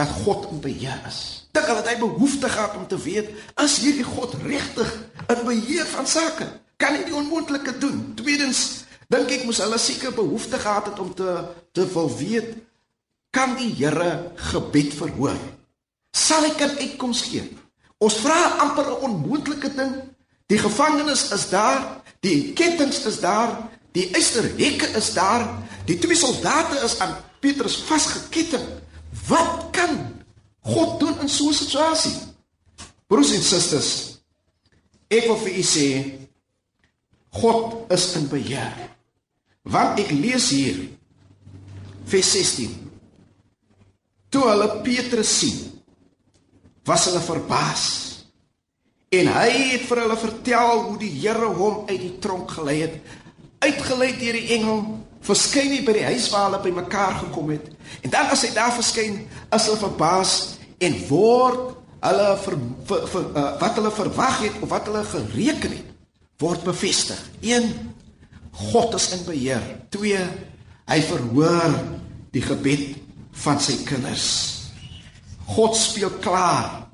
dat 0.00 0.10
God 0.24 0.48
in 0.50 0.60
beheer 0.64 0.98
is. 1.08 1.20
Dink 1.52 1.68
hulle 1.68 1.82
het 1.82 1.90
hy 1.92 1.98
behoefte 2.00 2.48
gehad 2.48 2.76
om 2.78 2.86
te 2.88 2.98
weet 3.00 3.30
is 3.62 3.78
hierdie 3.82 4.06
God 4.06 4.34
regtig 4.44 4.90
in 5.26 5.44
beheer 5.46 5.88
van 5.92 6.08
sake? 6.08 6.48
Kan 6.80 6.96
hy 6.96 7.04
die 7.06 7.16
onmoontlike 7.16 7.76
doen? 7.82 8.02
Tweedens, 8.18 8.86
dink 9.12 9.32
ek 9.34 9.46
moes 9.48 9.60
hulle 9.62 9.78
seker 9.82 10.14
behoefte 10.16 10.60
gehad 10.62 10.92
het 10.92 11.02
om 11.02 11.12
te 11.14 11.36
te 11.76 11.86
wil 11.92 12.10
weet 12.18 12.56
kan 13.30 13.52
die 13.54 13.70
Here 13.78 14.32
gebed 14.50 14.94
verhoor? 14.98 15.38
Sal 16.16 16.48
hy 16.48 16.54
kan 16.58 16.72
uitkoms 16.80 17.22
gee? 17.28 17.44
Ons 18.02 18.16
vra 18.24 18.56
amper 18.64 18.88
'n 18.90 19.02
onmoontlike 19.06 19.70
ding. 19.76 19.92
Die 20.50 20.58
gevangenes 20.58 21.30
is 21.30 21.48
daar, 21.50 22.02
die 22.20 22.52
kettinge 22.58 23.06
is 23.06 23.20
daar, 23.20 23.70
die 23.92 24.10
eysterhekke 24.14 24.88
is 24.98 25.12
daar, 25.14 25.46
Die 25.90 25.98
twee 25.98 26.16
soldate 26.16 26.78
is 26.84 26.98
aan 27.00 27.16
Petrus 27.40 27.80
vasgeketting. 27.88 28.62
Wat 29.30 29.70
kan 29.70 29.96
God 30.66 30.98
doen 31.00 31.20
in 31.22 31.28
so 31.28 31.48
'n 31.48 31.54
situasie? 31.54 32.16
Broers 33.06 33.32
en 33.32 33.42
susters, 33.42 34.20
ek 35.08 35.26
wil 35.26 35.38
vir 35.38 35.58
u 35.58 35.62
sê 35.62 35.88
God 37.30 37.90
is 37.90 38.14
in 38.16 38.28
beheer. 38.28 38.74
Want 39.62 39.98
ek 39.98 40.10
lees 40.10 40.50
hier 40.50 40.88
vers 42.04 42.30
16. 42.32 42.90
Toe 44.30 44.44
hulle 44.48 44.80
Petrus 44.82 45.38
sien, 45.38 45.58
was 46.84 47.04
hulle 47.04 47.20
verbaas. 47.20 47.84
En 49.10 49.26
hy 49.26 49.50
het 49.74 49.86
vir 49.90 50.02
hulle 50.04 50.16
vertel 50.16 50.82
hoe 50.86 50.98
die 50.98 51.10
Here 51.10 51.50
hom 51.54 51.88
uit 51.88 52.00
die 52.00 52.18
tronk 52.22 52.50
gelei 52.50 52.80
het, 52.80 52.94
uitgelei 53.58 54.12
deur 54.18 54.38
die 54.38 54.54
engel 54.54 54.84
verskyn 55.26 55.74
hy 55.74 55.82
by 55.84 55.94
die 55.98 56.06
huis 56.08 56.28
waar 56.32 56.48
hulle 56.48 56.62
bymekaar 56.64 57.18
gekom 57.26 57.52
het. 57.52 57.68
En 58.04 58.12
dan 58.12 58.32
as 58.32 58.44
hy 58.46 58.52
daar 58.56 58.72
verskyn, 58.76 59.20
is 59.28 59.68
hulle 59.68 59.80
verbaas 59.82 60.34
en 60.80 60.96
word 61.10 61.76
hulle 62.00 62.28
ver, 62.40 62.56
ver, 62.88 63.06
ver, 63.12 63.26
uh, 63.36 63.46
wat 63.60 63.76
hulle 63.76 63.92
verwag 63.92 64.38
het 64.46 64.60
of 64.64 64.70
wat 64.72 64.86
hulle 64.88 65.02
gereken 65.04 65.74
het, 65.76 65.90
word 66.40 66.64
bevestig. 66.64 67.20
1 67.44 67.68
God 68.70 68.94
is 68.96 69.10
in 69.14 69.26
beheer. 69.28 69.66
2 69.94 70.22
hy 70.90 71.00
verhoor 71.06 71.76
die 72.34 72.42
gebed 72.42 72.96
van 73.44 73.60
sy 73.62 73.76
kinders. 73.86 74.26
God 75.50 75.76
speel 75.78 76.12
klaar 76.22 76.86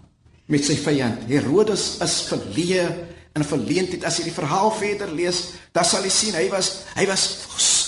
met 0.52 0.64
sy 0.66 0.76
vyand. 0.80 1.24
Herodes 1.30 1.96
is 2.04 2.18
verleë 2.28 2.86
in 3.36 3.44
verleentheid. 3.44 4.04
As 4.08 4.18
jy 4.18 4.30
die 4.30 4.34
verhaal 4.34 4.72
verder 4.74 5.12
lees, 5.12 5.52
dan 5.76 5.84
sal 5.84 6.04
jy 6.06 6.12
sien 6.12 6.36
hy 6.38 6.46
was 6.52 6.70
hy 6.96 7.06
was 7.10 7.26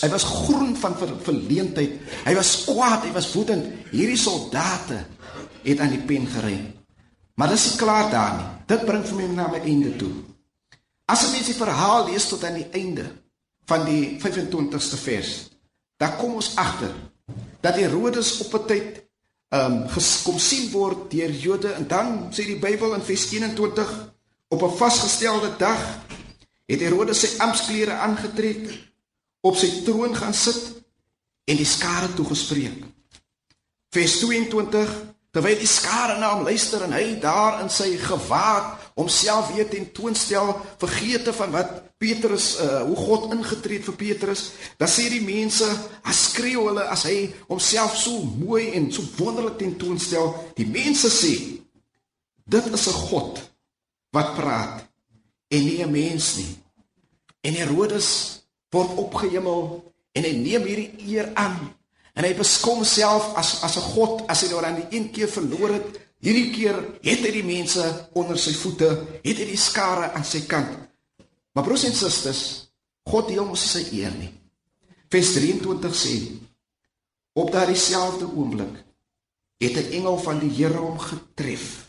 hy 0.04 0.10
was 0.12 0.26
groen 0.28 0.74
van 0.78 0.94
ver, 1.00 1.14
verleentheid. 1.26 1.98
Hy 2.26 2.34
was 2.38 2.52
kwaad, 2.68 3.06
hy 3.08 3.12
was 3.16 3.30
woedend. 3.34 3.72
Hierdie 3.90 4.20
soldate 4.20 5.02
het 5.64 5.80
aan 5.82 5.94
die 5.94 6.04
pen 6.06 6.28
gery. 6.30 6.58
Maar 7.38 7.54
dis 7.54 7.70
nie 7.70 7.78
klaar 7.80 8.10
daar 8.12 8.36
nie. 8.36 8.48
Dit 8.68 8.84
bring 8.86 9.04
vir 9.06 9.18
my 9.18 9.28
na 9.32 9.48
my 9.50 9.62
einde 9.62 9.94
toe. 9.98 10.12
As 11.08 11.24
jy 11.24 11.40
die 11.46 11.56
verhaal 11.56 12.08
lees 12.10 12.28
tot 12.28 12.44
aan 12.44 12.58
die 12.60 12.68
einde 12.76 13.06
van 13.68 13.86
die 13.88 14.18
25ste 14.20 14.98
vers, 15.00 15.32
dan 15.98 16.16
kom 16.20 16.36
ons 16.38 16.52
agter 16.60 16.92
dat 17.64 17.78
Herodes 17.80 18.38
op 18.44 18.54
'n 18.54 18.66
tyd 18.66 19.04
ehm 19.48 19.88
um, 19.88 20.04
kom 20.24 20.38
sien 20.38 20.70
word 20.70 21.10
deur 21.10 21.30
Jode 21.30 21.72
en 21.72 21.86
dan 21.88 22.28
sê 22.32 22.44
die 22.44 22.60
Bybel 22.60 22.94
in 22.94 23.02
vers 23.02 23.30
21 23.32 23.92
Op 24.48 24.62
'n 24.62 24.76
vasgestelde 24.76 25.56
dag 25.56 25.80
het 26.66 26.80
Herodes 26.80 27.20
sy 27.20 27.38
amptklere 27.38 27.92
aangetrek, 27.92 28.88
op 29.40 29.56
sy 29.56 29.82
troon 29.84 30.16
gaan 30.16 30.34
sit 30.34 30.82
en 31.44 31.56
die 31.56 31.64
skare 31.64 32.14
toegespreek. 32.14 32.84
Vers 33.90 34.18
22 34.18 35.08
Terwyl 35.28 35.58
die 35.60 35.68
skare 35.68 36.16
na 36.16 36.30
hom 36.32 36.46
luister 36.48 36.80
en 36.86 36.94
hy 36.96 37.18
daar 37.20 37.60
in 37.60 37.68
sy 37.68 37.92
gewaad 38.00 38.86
homself 38.96 39.52
weer 39.52 39.68
tentoonstel, 39.68 40.54
vergeete 40.80 41.34
van 41.36 41.52
wat 41.52 41.74
Petrus 42.00 42.46
uh, 42.62 42.80
hoe 42.88 42.96
God 42.96 43.34
ingetree 43.36 43.78
het 43.78 43.86
vir 43.90 43.98
Petrus, 44.00 44.42
dan 44.80 44.88
sê 44.88 45.10
die 45.12 45.22
mense, 45.22 45.68
as 46.02 46.22
skreeu 46.30 46.64
hulle 46.70 46.86
as 46.90 47.04
hy 47.06 47.28
homself 47.50 47.94
so 48.00 48.24
mooi 48.40 48.70
en 48.78 48.88
so 48.94 49.04
wonderlik 49.18 49.60
tentoonstel, 49.60 50.32
die 50.56 50.66
mense 50.66 51.10
sê, 51.12 51.34
dit 52.48 52.72
is 52.72 52.88
'n 52.88 52.98
God 53.12 53.44
wat 54.18 54.34
praat 54.38 54.84
en 55.48 55.64
nie 55.64 55.82
'n 55.84 55.90
mens 55.90 56.36
nie. 56.36 56.52
En 57.40 57.54
Herodes 57.54 58.42
word 58.70 58.96
opgehemel 58.96 59.92
en 60.12 60.22
hy 60.22 60.34
neem 60.36 60.62
hierdie 60.62 60.92
eer 61.06 61.30
aan 61.34 61.58
en 62.14 62.24
hy 62.24 62.34
beskom 62.34 62.84
self 62.84 63.34
as 63.36 63.62
as 63.62 63.76
'n 63.76 63.90
god 63.94 64.26
as 64.28 64.42
hy 64.42 64.48
nou 64.48 64.64
aan 64.64 64.80
die 64.82 64.90
een 64.96 65.10
keer 65.10 65.28
verloor 65.28 65.72
het. 65.72 65.88
Hierdie 66.20 66.50
keer 66.50 66.76
het 67.02 67.20
hy 67.22 67.30
die 67.30 67.44
mense 67.44 68.08
onder 68.12 68.38
sy 68.38 68.52
voete, 68.52 68.88
het 69.22 69.38
hy 69.38 69.44
die 69.44 69.56
skare 69.56 70.12
aan 70.12 70.24
sy 70.24 70.40
kant. 70.46 70.74
Maar 71.52 71.64
broers 71.64 71.84
en 71.84 71.94
susters, 71.94 72.70
God 73.06 73.28
deel 73.28 73.44
mos 73.44 73.70
sy 73.70 73.86
eer 73.92 74.10
nie. 74.18 74.32
Vers 75.08 75.32
23 75.32 75.94
sê: 75.94 76.14
Op 77.32 77.52
daardie 77.52 77.76
selfde 77.76 78.26
oomblik 78.26 78.84
het 79.58 79.76
'n 79.76 79.92
engel 79.92 80.18
van 80.18 80.38
die 80.38 80.50
Here 80.50 80.78
hom 80.78 80.98
getref 80.98 81.88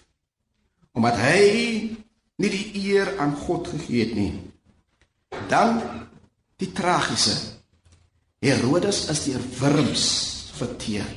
omdat 1.00 1.18
hy 1.22 1.96
nie 2.40 2.52
die 2.54 2.68
eer 2.88 3.18
aan 3.20 3.36
God 3.36 3.68
gegee 3.68 4.06
het 4.06 4.16
nie. 4.16 4.34
Dan 5.52 5.82
die 6.60 6.72
tragiese. 6.76 7.36
Herodes 8.40 9.06
is 9.12 9.26
deur 9.28 9.44
wurms 9.60 10.06
verteer 10.56 11.08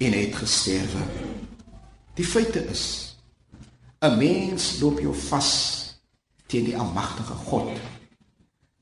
en 0.00 0.12
het 0.16 0.36
gesterwe. 0.36 1.04
Die 2.16 2.24
feite 2.24 2.64
is 2.72 3.16
'n 4.00 4.16
mens 4.16 4.78
loop 4.80 5.00
jou 5.00 5.14
vas 5.28 5.50
teen 6.46 6.64
die 6.64 6.78
almagtige 6.78 7.32
God. 7.32 7.70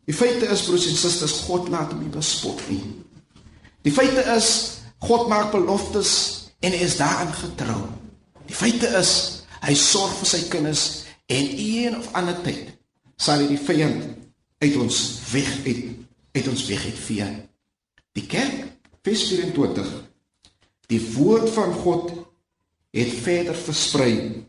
Die 0.04 0.14
feite 0.14 0.46
is 0.46 0.62
broers 0.62 0.86
en 0.86 0.96
susters, 0.96 1.40
God 1.46 1.68
laat 1.68 1.92
hom 1.92 2.02
nie 2.02 2.12
bespot 2.12 2.60
nie. 2.68 2.82
Die 3.82 3.92
feite 3.92 4.20
is 4.36 4.78
God 4.98 5.28
maak 5.28 5.50
beloftes 5.52 6.44
en 6.60 6.72
hy 6.72 6.82
is 6.84 6.96
daarin 6.96 7.32
getrou. 7.32 7.88
Die 8.46 8.54
feite 8.54 8.86
is 8.98 9.42
hy 9.60 9.74
sorg 9.74 10.12
vir 10.20 10.26
sy 10.26 10.48
kinders 10.48 11.03
en 11.26 11.46
een 11.56 11.98
of 11.98 12.12
ander 12.12 12.36
tyd 12.42 12.72
sal 13.16 13.42
hy 13.42 13.52
die 13.54 13.60
vyand 13.60 14.04
uit 14.64 14.76
ons 14.80 14.98
weg 15.32 15.50
uit, 15.66 15.84
uit 16.34 16.48
ons 16.48 16.66
weg 16.66 16.84
uitvee. 16.90 17.28
Die 18.14 18.26
kerk 18.30 18.66
vers 19.04 19.28
24 19.30 19.94
Die 20.92 21.00
woord 21.14 21.48
van 21.50 21.72
God 21.72 22.10
het 22.94 23.12
verder 23.24 23.56
versprei 23.56 24.44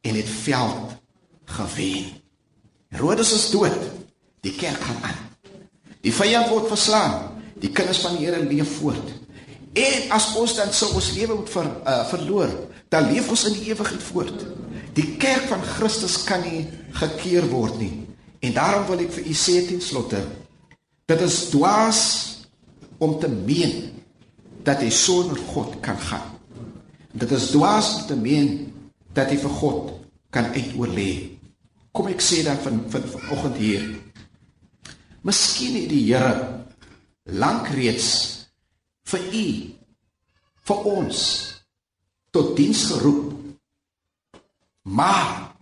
en 0.00 0.14
het 0.14 0.28
veld 0.28 0.96
gewen. 1.44 2.04
Herodes 2.88 3.32
is 3.32 3.50
dood. 3.50 3.78
Die 4.40 4.54
kerk 4.54 4.80
gaan 4.80 5.02
aan. 5.02 5.20
Die 6.00 6.12
vyand 6.14 6.48
word 6.50 6.68
verslaan. 6.72 7.38
Die 7.60 7.70
kinders 7.70 8.00
van 8.02 8.16
die 8.16 8.26
Here 8.26 8.42
leef 8.44 8.78
voort. 8.80 9.12
En 9.72 10.10
as 10.16 10.32
ons 10.34 10.56
dan 10.58 10.72
sou 10.74 10.90
ons 10.98 11.12
lewe 11.14 11.36
moet 11.38 11.50
ver, 11.52 11.68
uh, 11.86 12.04
verloor, 12.10 12.54
dan 12.90 13.12
leef 13.12 13.28
ons 13.30 13.44
in 13.46 13.54
die 13.60 13.68
ewigheid 13.70 14.02
voort. 14.02 14.46
Die 14.96 15.16
kerk 15.22 15.46
van 15.50 15.62
Christus 15.62 16.18
kan 16.26 16.42
nie 16.44 16.64
gekeer 16.98 17.46
word 17.50 17.78
nie. 17.78 17.92
En 18.40 18.56
daarom 18.56 18.86
wil 18.88 19.04
ek 19.04 19.14
vir 19.18 19.28
u 19.30 19.34
sê 19.36 19.60
ten 19.68 19.82
slotte, 19.84 20.20
dit 21.10 21.22
is 21.26 21.38
dwaas 21.52 22.02
om 23.02 23.18
te 23.20 23.28
meen 23.28 23.90
dat 24.64 24.82
jy 24.84 24.90
sonder 24.92 25.38
God 25.52 25.76
kan 25.84 25.98
gaan. 26.00 26.36
Dit 27.12 27.32
is 27.34 27.50
dwaas 27.52 27.94
om 27.98 28.06
te 28.10 28.16
meen 28.16 28.50
dat 29.16 29.32
jy 29.32 29.40
vir 29.42 29.54
God 29.60 29.92
kan 30.30 30.52
uitoorlê. 30.54 31.10
Kom 31.90 32.10
ek 32.12 32.22
sê 32.22 32.44
dan 32.46 32.60
van 32.62 32.84
van 32.92 33.08
vanoggend 33.16 33.58
hier. 33.58 33.86
Miskien 35.26 35.76
het 35.80 35.90
die 35.90 36.04
Here 36.06 36.64
lank 37.26 37.68
reeds 37.74 38.10
vir 39.10 39.26
u 39.34 39.46
vir 40.70 40.86
ons 40.86 41.18
tot 42.30 42.54
diens 42.56 42.84
geroep. 42.92 43.29
Maar 44.82 45.52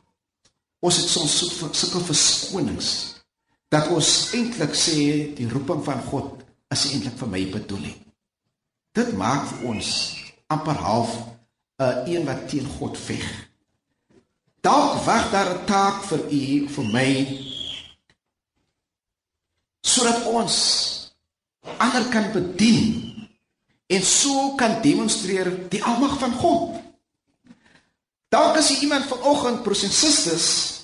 ons 0.79 0.97
het 0.97 1.09
soms 1.11 1.39
sulke 1.73 2.05
verskonings 2.05 2.91
dat 3.69 3.91
ons 3.93 4.11
eintlik 4.37 4.77
sê 4.79 5.35
die 5.37 5.49
roeping 5.51 5.83
van 5.85 6.01
God 6.09 6.45
is 6.73 6.87
eintlik 6.93 7.19
vir 7.19 7.33
my 7.33 7.43
bedoeling. 7.53 7.99
Dit 8.97 9.13
maak 9.19 9.45
vir 9.51 9.67
ons 9.73 9.91
amper 10.49 10.79
half 10.81 11.13
'n 11.79 11.85
uh, 11.85 12.15
een 12.15 12.25
wat 12.25 12.49
teen 12.49 12.67
God 12.79 12.99
veg. 12.99 13.27
Dalk 14.61 15.05
wag 15.05 15.31
daar 15.31 15.55
'n 15.55 15.67
taak 15.67 16.03
vir 16.09 16.23
u 16.33 16.69
vir 16.69 16.87
my 16.93 17.13
sodat 19.81 20.27
ons 20.27 20.57
ander 21.79 22.05
kan 22.09 22.33
bedien 22.33 23.29
en 23.87 24.03
so 24.03 24.55
kan 24.55 24.83
demonstreer 24.83 25.69
die 25.69 25.85
almag 25.85 26.19
van 26.19 26.33
God. 26.33 26.88
Dalk 28.29 28.57
is 28.57 28.81
iemand 28.81 29.05
vanoggend 29.09 29.63
prosensistes 29.63 30.77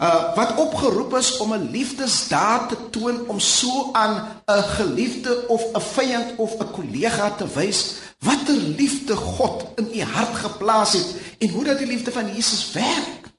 uh 0.00 0.34
wat 0.34 0.56
opgeroep 0.56 1.14
is 1.16 1.36
om 1.36 1.52
'n 1.52 1.70
liefdesdaad 1.70 2.68
te 2.68 2.76
toon 2.90 3.28
om 3.28 3.40
so 3.40 3.92
aan 3.92 4.42
'n 4.46 4.62
geliefde 4.62 5.48
of 5.48 5.62
'n 5.72 5.80
vyand 5.80 6.36
of 6.36 6.58
'n 6.58 6.70
kollega 6.70 7.30
te 7.30 7.46
wys 7.54 7.94
watter 8.18 8.56
liefde 8.56 9.16
God 9.16 9.66
in 9.74 9.88
u 9.94 10.02
hart 10.02 10.34
geplaas 10.34 10.92
het 10.92 11.14
en 11.38 11.48
hoe 11.48 11.64
dat 11.64 11.78
die 11.78 11.86
liefde 11.86 12.12
van 12.12 12.34
Jesus 12.34 12.72
werk. 12.72 13.30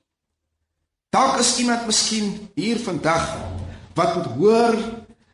Dalk 1.09 1.39
is 1.39 1.57
iemand 1.57 1.85
miskien 1.85 2.49
hier 2.55 2.79
vandag 2.79 3.37
wat 3.93 4.15
moet 4.15 4.25
hoor 4.37 4.75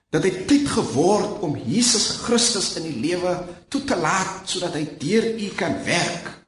dat 0.10 0.24
hy 0.24 0.46
tyd 0.46 0.68
geword 0.68 1.40
om 1.40 1.58
Jesus 1.58 2.08
Christus 2.24 2.76
in 2.76 2.84
die 2.84 3.00
lewe 3.00 3.44
toe 3.68 3.84
te 3.84 3.96
laat 3.96 4.46
sodat 4.46 4.74
hy 4.74 4.86
deur 4.98 5.26
u 5.40 5.48
kan 5.58 5.84
werk. 5.84 6.43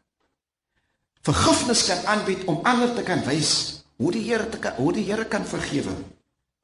Vergifnis 1.25 1.85
kan 1.87 2.03
aanbied 2.05 2.43
om 2.45 2.61
ander 2.69 2.91
te 2.93 3.03
kan 3.05 3.23
wys 3.25 3.81
hoe 3.97 4.11
die 4.13 4.25
Here 4.27 4.45
te 4.49 4.59
kan 4.61 4.77
hoe 4.77 4.91
die 4.93 5.05
Here 5.07 5.25
kan 5.25 5.45
vergewe. 5.47 5.93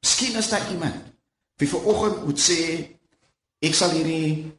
Miskien 0.02 0.38
is 0.38 0.50
daar 0.52 0.68
iemand 0.70 1.10
wie 1.60 1.68
ver 1.68 1.86
oggend 1.86 2.24
moet 2.26 2.40
sê 2.42 2.58
ek 3.62 3.74
sal 3.78 3.94
hierdie 3.94 4.52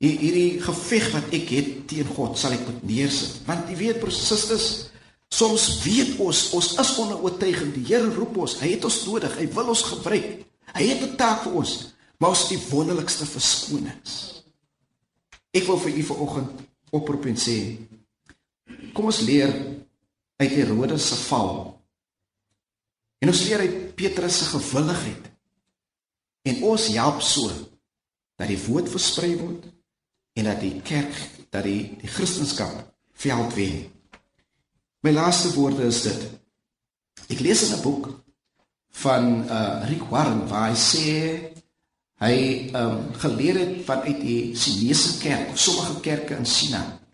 hierdie 0.00 0.60
geveg 0.60 1.08
wat 1.14 1.32
ek 1.36 1.50
het 1.56 1.72
teen 1.88 2.12
God 2.16 2.36
sal 2.36 2.52
ek 2.56 2.66
moet 2.68 2.84
neersit. 2.84 3.40
Want 3.48 3.72
jy 3.72 3.78
weet 3.80 4.02
prosisters 4.04 4.68
soms 5.32 5.66
weet 5.84 6.20
ons 6.22 6.42
ons 6.56 6.70
is 6.80 6.92
onder 7.00 7.24
oortuiging 7.24 7.72
die 7.74 7.86
Here 7.88 8.12
roep 8.12 8.36
ons. 8.44 8.58
Hy 8.60 8.74
het 8.76 8.84
ons 8.84 9.02
nodig. 9.08 9.40
Hy 9.40 9.48
wil 9.56 9.72
ons 9.72 9.88
gebruik. 9.88 10.30
Hy 10.76 10.84
het 10.84 11.02
'n 11.02 11.16
taak 11.16 11.44
vir 11.44 11.52
ons, 11.64 11.72
maar 12.18 12.30
ons 12.30 12.48
die 12.48 12.60
wonderlikste 12.70 13.24
verskonings. 13.24 14.42
Ek 15.52 15.64
wil 15.64 15.78
vir 15.78 15.96
u 15.96 16.02
vanoggend 16.02 16.50
oproep 16.92 17.24
en 17.26 17.36
sê 17.36 17.78
kom 18.92 19.10
ons 19.10 19.20
leer 19.20 19.52
uit 20.36 20.50
Herodes 20.50 21.08
se 21.08 21.16
val. 21.28 21.50
En 23.22 23.32
ons 23.32 23.42
leer 23.48 23.64
uit 23.64 23.94
Petrus 23.96 24.38
se 24.38 24.50
gewilligheid. 24.52 25.30
En 26.46 26.62
ons 26.62 26.88
help 26.94 27.22
so 27.24 27.50
dat 28.36 28.50
die 28.50 28.60
woord 28.66 28.90
versprei 28.92 29.32
word 29.40 29.64
en 30.36 30.48
dat 30.50 30.60
die 30.60 30.76
kerk, 30.84 31.14
dat 31.50 31.64
die 31.64 31.96
die 32.00 32.10
Christendom 32.12 32.84
veld 33.16 33.54
wen. 33.56 33.78
My 35.00 35.14
laaste 35.14 35.54
woorde 35.56 35.88
is 35.88 36.02
dit. 36.04 36.26
Ek 37.32 37.40
lees 37.40 37.64
in 37.66 37.76
'n 37.78 37.82
boek 37.82 38.10
van 39.02 39.44
uh 39.48 39.88
Rick 39.88 40.04
Warren 40.12 40.46
waar 40.48 40.70
hy 40.70 40.76
sê 40.76 41.08
hy 42.20 42.36
um 42.74 43.12
geleer 43.22 43.58
het 43.58 43.84
vanuit 43.84 44.20
die 44.20 44.54
Chinese 44.56 45.18
kerk, 45.20 45.56
sommige 45.56 46.00
kerke 46.00 46.36
in 46.36 46.46
China. 46.46 47.05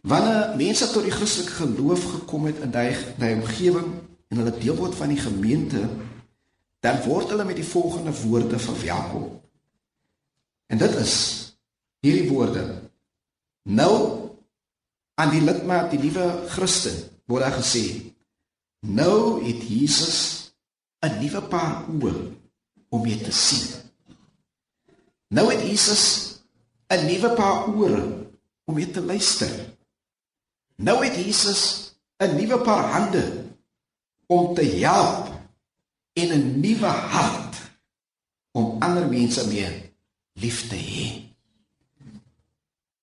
Wanneer 0.00 0.56
mense 0.56 0.88
tot 0.92 1.04
die 1.04 1.12
Christelike 1.12 1.58
geloof 1.58 2.04
gekom 2.14 2.46
het 2.48 2.62
in 2.64 2.72
daai 2.72 2.96
daai 3.20 3.34
omgewing 3.36 3.90
en 4.30 4.40
hulle 4.40 4.54
deel 4.56 4.78
word 4.78 4.94
van 4.96 5.12
die 5.12 5.20
gemeente, 5.20 5.82
dan 6.80 7.02
word 7.04 7.32
hulle 7.34 7.44
met 7.44 7.58
die 7.58 7.66
volgende 7.66 8.14
woorde 8.22 8.58
verwelkom. 8.58 9.26
En 10.70 10.78
dit 10.78 10.94
is 11.02 11.16
hierdie 12.00 12.30
woorde. 12.30 12.62
Nou 13.68 13.94
aan 15.20 15.34
die 15.34 15.42
lidmaat, 15.44 15.90
die 15.92 16.00
liewe 16.00 16.46
Christen, 16.48 16.96
word 17.28 17.44
daar 17.44 17.58
gesê: 17.58 17.84
Nou 18.86 19.44
het 19.44 19.68
Jesus 19.68 20.52
'n 21.04 21.20
nuwe 21.20 21.42
paar 21.42 21.84
oë 21.88 22.14
om 22.88 23.06
jy 23.06 23.18
te 23.24 23.32
sien. 23.32 23.80
Nou 25.30 25.46
het 25.52 25.62
Jesus 25.62 26.04
'n 26.88 27.06
nuwe 27.06 27.30
paar 27.34 27.68
ore 27.74 28.26
om 28.64 28.78
jy 28.78 28.86
te 28.86 29.00
luister. 29.00 29.69
Nou 30.80 30.96
het 31.04 31.16
Jesus 31.16 31.92
'n 32.18 32.36
nuwe 32.36 32.58
paar 32.64 32.84
hande 32.92 33.24
om 34.26 34.54
te 34.54 34.64
help 34.64 35.28
en 36.12 36.28
'n 36.32 36.60
nuwe 36.60 36.86
hart 36.86 37.56
om 38.52 38.82
ander 38.82 39.08
mense 39.08 39.46
mee 39.46 39.92
lief 40.32 40.68
te 40.68 40.76
hê. 40.76 41.06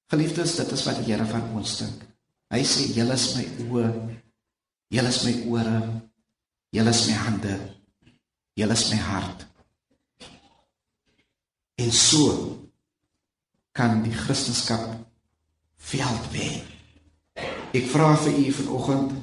Geliefdes, 0.07 0.55
dit 0.55 0.71
is 0.71 0.83
wat 0.83 0.95
die 0.95 1.13
Here 1.13 1.25
van 1.25 1.51
ons 1.53 1.77
dink. 1.77 2.01
Hy 2.47 2.63
sê: 2.63 2.93
"Julle 2.95 3.13
is 3.13 3.35
my 3.35 3.45
oë, 3.67 4.17
julle 4.87 5.07
is 5.07 5.23
my 5.23 5.33
ore, 5.47 6.01
julle 6.69 6.89
is 6.89 7.07
my 7.07 7.13
hande." 7.13 7.77
Julle 8.57 8.73
is 8.73 8.89
my 8.89 8.97
hart. 8.97 9.45
En 11.75 11.91
so 11.93 12.57
kan 13.71 14.01
die 14.01 14.13
Christendom 14.13 15.05
veld 15.75 16.31
wen. 16.31 16.76
Ek 17.75 17.87
vra 17.91 18.13
vir 18.23 18.37
u 18.39 18.51
vanoggend 18.61 19.15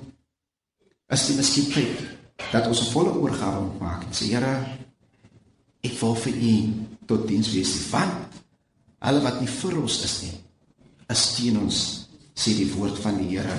is 1.15 1.27
dit 1.29 1.37
miskien 1.37 1.71
tyd 1.73 2.03
dat 2.53 2.67
ons 2.67 2.81
'n 2.81 2.93
volle 2.93 3.13
oorgawe 3.23 3.79
maak 3.81 4.05
en 4.05 4.13
sê 4.13 4.33
Here 4.33 4.79
ek 5.83 6.01
wil 6.01 6.15
vir 6.15 6.35
u 6.35 6.57
tot 7.07 7.29
diens 7.29 7.53
wees 7.53 7.73
van 7.91 8.11
alle 8.99 9.21
wat 9.21 9.41
nie 9.41 9.49
vir 9.49 9.79
ons 9.83 10.05
is 10.05 10.23
nie 10.23 10.37
is 11.09 11.35
teen 11.37 11.59
ons 11.59 12.09
sê 12.35 12.57
die 12.57 12.73
woord 12.73 12.99
van 12.99 13.17
die 13.19 13.37
Here 13.37 13.59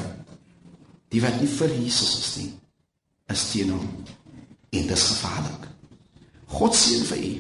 die 1.09 1.21
wat 1.21 1.41
nie 1.41 1.47
vir 1.47 1.69
Jesus 1.69 2.17
is 2.19 2.37
nie 2.37 2.51
is 3.29 3.51
teen 3.51 3.71
hom 3.71 4.05
en 4.75 4.87
dis 4.87 5.03
gevaarlik. 5.03 5.67
God 6.45 6.75
seën 6.75 7.05
vir 7.09 7.17
u. 7.17 7.33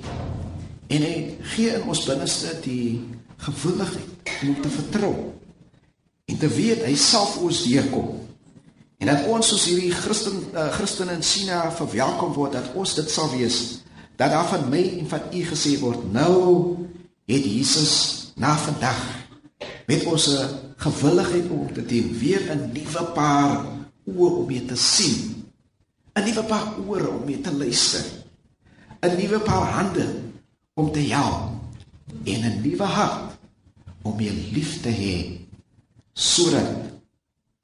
En 0.87 1.01
hy 1.01 1.15
gee 1.55 1.73
in 1.75 1.87
ons 1.89 2.05
binneste 2.07 2.53
die 2.63 3.03
gewilligheid 3.37 4.31
om 4.47 4.61
te 4.61 4.69
vertrou 4.69 5.34
en 6.25 6.37
te 6.37 6.47
weet 6.47 6.85
hy 6.85 6.95
sal 6.95 7.25
vir 7.33 7.43
ons 7.49 7.63
deurkom 7.63 8.25
En 8.97 9.11
dat 9.11 9.27
ons 9.29 9.47
soos 9.51 9.65
hierdie 9.67 9.91
Christen 9.93 10.39
uh, 10.55 10.69
Christene 10.73 11.17
in 11.17 11.23
China 11.25 11.65
verwelkom 11.75 12.33
word 12.35 12.55
dat 12.55 12.71
ons 12.79 12.95
dit 12.97 13.11
sal 13.11 13.29
wees. 13.35 13.81
Dat 14.15 14.31
daar 14.31 14.47
van 14.47 14.69
my 14.71 14.81
en 15.01 15.09
van 15.11 15.27
u 15.29 15.41
gesê 15.49 15.75
word, 15.81 16.07
nou 16.15 16.37
het 17.27 17.43
Jesus 17.43 17.93
na 18.39 18.55
vandag 18.57 19.01
met 19.85 20.05
ons 20.09 20.25
gewilligheid 20.81 21.49
om 21.51 21.67
te 21.73 21.83
dien 21.85 22.09
weer 22.19 22.41
'n 22.51 22.71
nuwe 22.73 23.03
paar 23.13 23.65
oë 24.09 24.31
om 24.41 24.47
mee 24.47 24.65
te 24.65 24.75
sien. 24.75 25.43
'n 26.15 26.23
Nuwe 26.23 26.43
paar 26.43 26.73
ore 26.87 27.09
om 27.09 27.25
mee 27.25 27.41
te 27.41 27.51
luister. 27.51 28.05
'n 29.01 29.15
Nuwe 29.17 29.39
paar 29.39 29.67
hande 29.71 30.07
om 30.73 30.91
te 30.91 30.99
help 30.99 31.51
en 32.23 32.39
'n 32.41 32.61
nuwe 32.61 32.83
hart 32.83 33.37
om 34.01 34.19
jou 34.19 34.35
lief 34.51 34.81
te 34.81 34.89
hê 34.89 35.44
sodat 36.15 36.95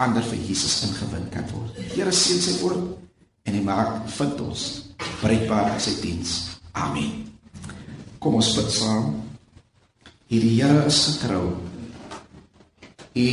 ander 0.02 0.26
vir 0.28 0.44
Jesus 0.48 0.84
ingewin 0.88 1.28
kan 1.32 1.48
word. 1.54 1.78
Here 1.96 2.12
seën 2.12 2.42
sy 2.42 2.60
woord 2.62 2.98
en 3.48 3.58
hy 3.58 3.64
maak 3.66 4.08
vind 4.18 4.42
ons 4.44 4.64
bereikbaar 5.22 5.74
in 5.76 5.82
sy 5.82 5.96
diens. 6.02 6.38
Amen. 6.76 7.28
Kom 8.22 8.38
ons 8.38 8.54
bid 8.58 8.70
saam. 8.74 9.16
Hierdie 10.32 10.56
Here 10.60 10.86
is 10.88 11.00
getrou. 11.10 11.56
U 13.12 13.32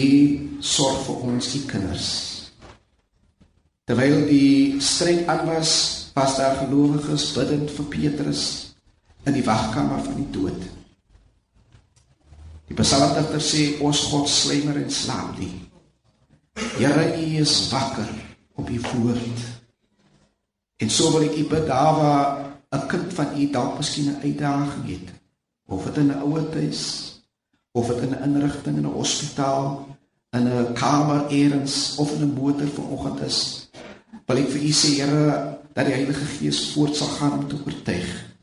sorg 0.64 1.04
vir 1.06 1.26
ons 1.28 1.52
die 1.54 1.62
kinders. 1.70 2.08
Terwyl 3.88 4.24
die 4.28 4.80
stryd 4.84 5.28
aan 5.30 5.46
was, 5.48 5.72
was 6.16 6.34
daar 6.36 6.58
gelowiges 6.64 7.30
bidend 7.36 7.70
vir 7.72 7.86
Petrus 7.92 8.42
in 9.24 9.36
die 9.38 9.44
wagkamer 9.46 10.02
van 10.04 10.18
die 10.18 10.26
dood. 10.34 10.66
Die 12.68 12.76
psalmdigter 12.76 13.40
sê 13.40 13.62
ons 13.80 14.02
God 14.10 14.28
slymer 14.28 14.76
en 14.76 14.90
slaap 14.92 15.38
nie. 15.40 15.54
Here, 16.76 17.04
U 17.16 17.28
is 17.40 17.54
wakker 17.72 18.08
op 18.60 18.68
U 18.68 18.80
woord. 18.92 19.44
En 20.78 20.90
so 20.92 21.10
wil 21.14 21.24
ek 21.30 21.38
U 21.40 21.44
bid 21.48 21.66
daar 21.66 21.94
waar 21.96 22.26
'n 22.76 22.86
kind 22.88 23.14
van 23.14 23.32
U 23.40 23.50
dalk 23.50 23.78
miskien 23.78 24.10
'n 24.12 24.20
uitdaging 24.22 24.86
het, 24.88 25.08
of 25.66 25.84
dit 25.84 25.96
in 25.96 26.12
'n 26.12 26.20
ouer 26.22 26.52
huis, 26.52 26.82
of 27.72 27.86
dit 27.86 28.02
in 28.02 28.14
'n 28.14 28.22
inrigting 28.22 28.76
in 28.76 28.86
'n 28.86 28.98
hospitaal, 29.00 29.88
in 30.30 30.46
'n 30.46 30.74
kamer 30.74 31.30
eers 31.32 31.96
of 31.96 32.12
in 32.12 32.22
'n 32.22 32.34
motor 32.34 32.68
vanoggend 32.68 33.20
is, 33.20 33.68
wil 34.26 34.36
ek 34.36 34.48
vir 34.48 34.62
U 34.62 34.72
sê, 34.72 34.88
Here, 35.00 35.58
dat 35.72 35.86
die 35.86 35.94
Heilige 35.94 36.24
Gees 36.24 36.72
voort 36.72 36.96
sal 36.96 37.08
gaan 37.08 37.32
om 37.32 37.48
te 37.48 37.56
oortuig. 37.64 38.36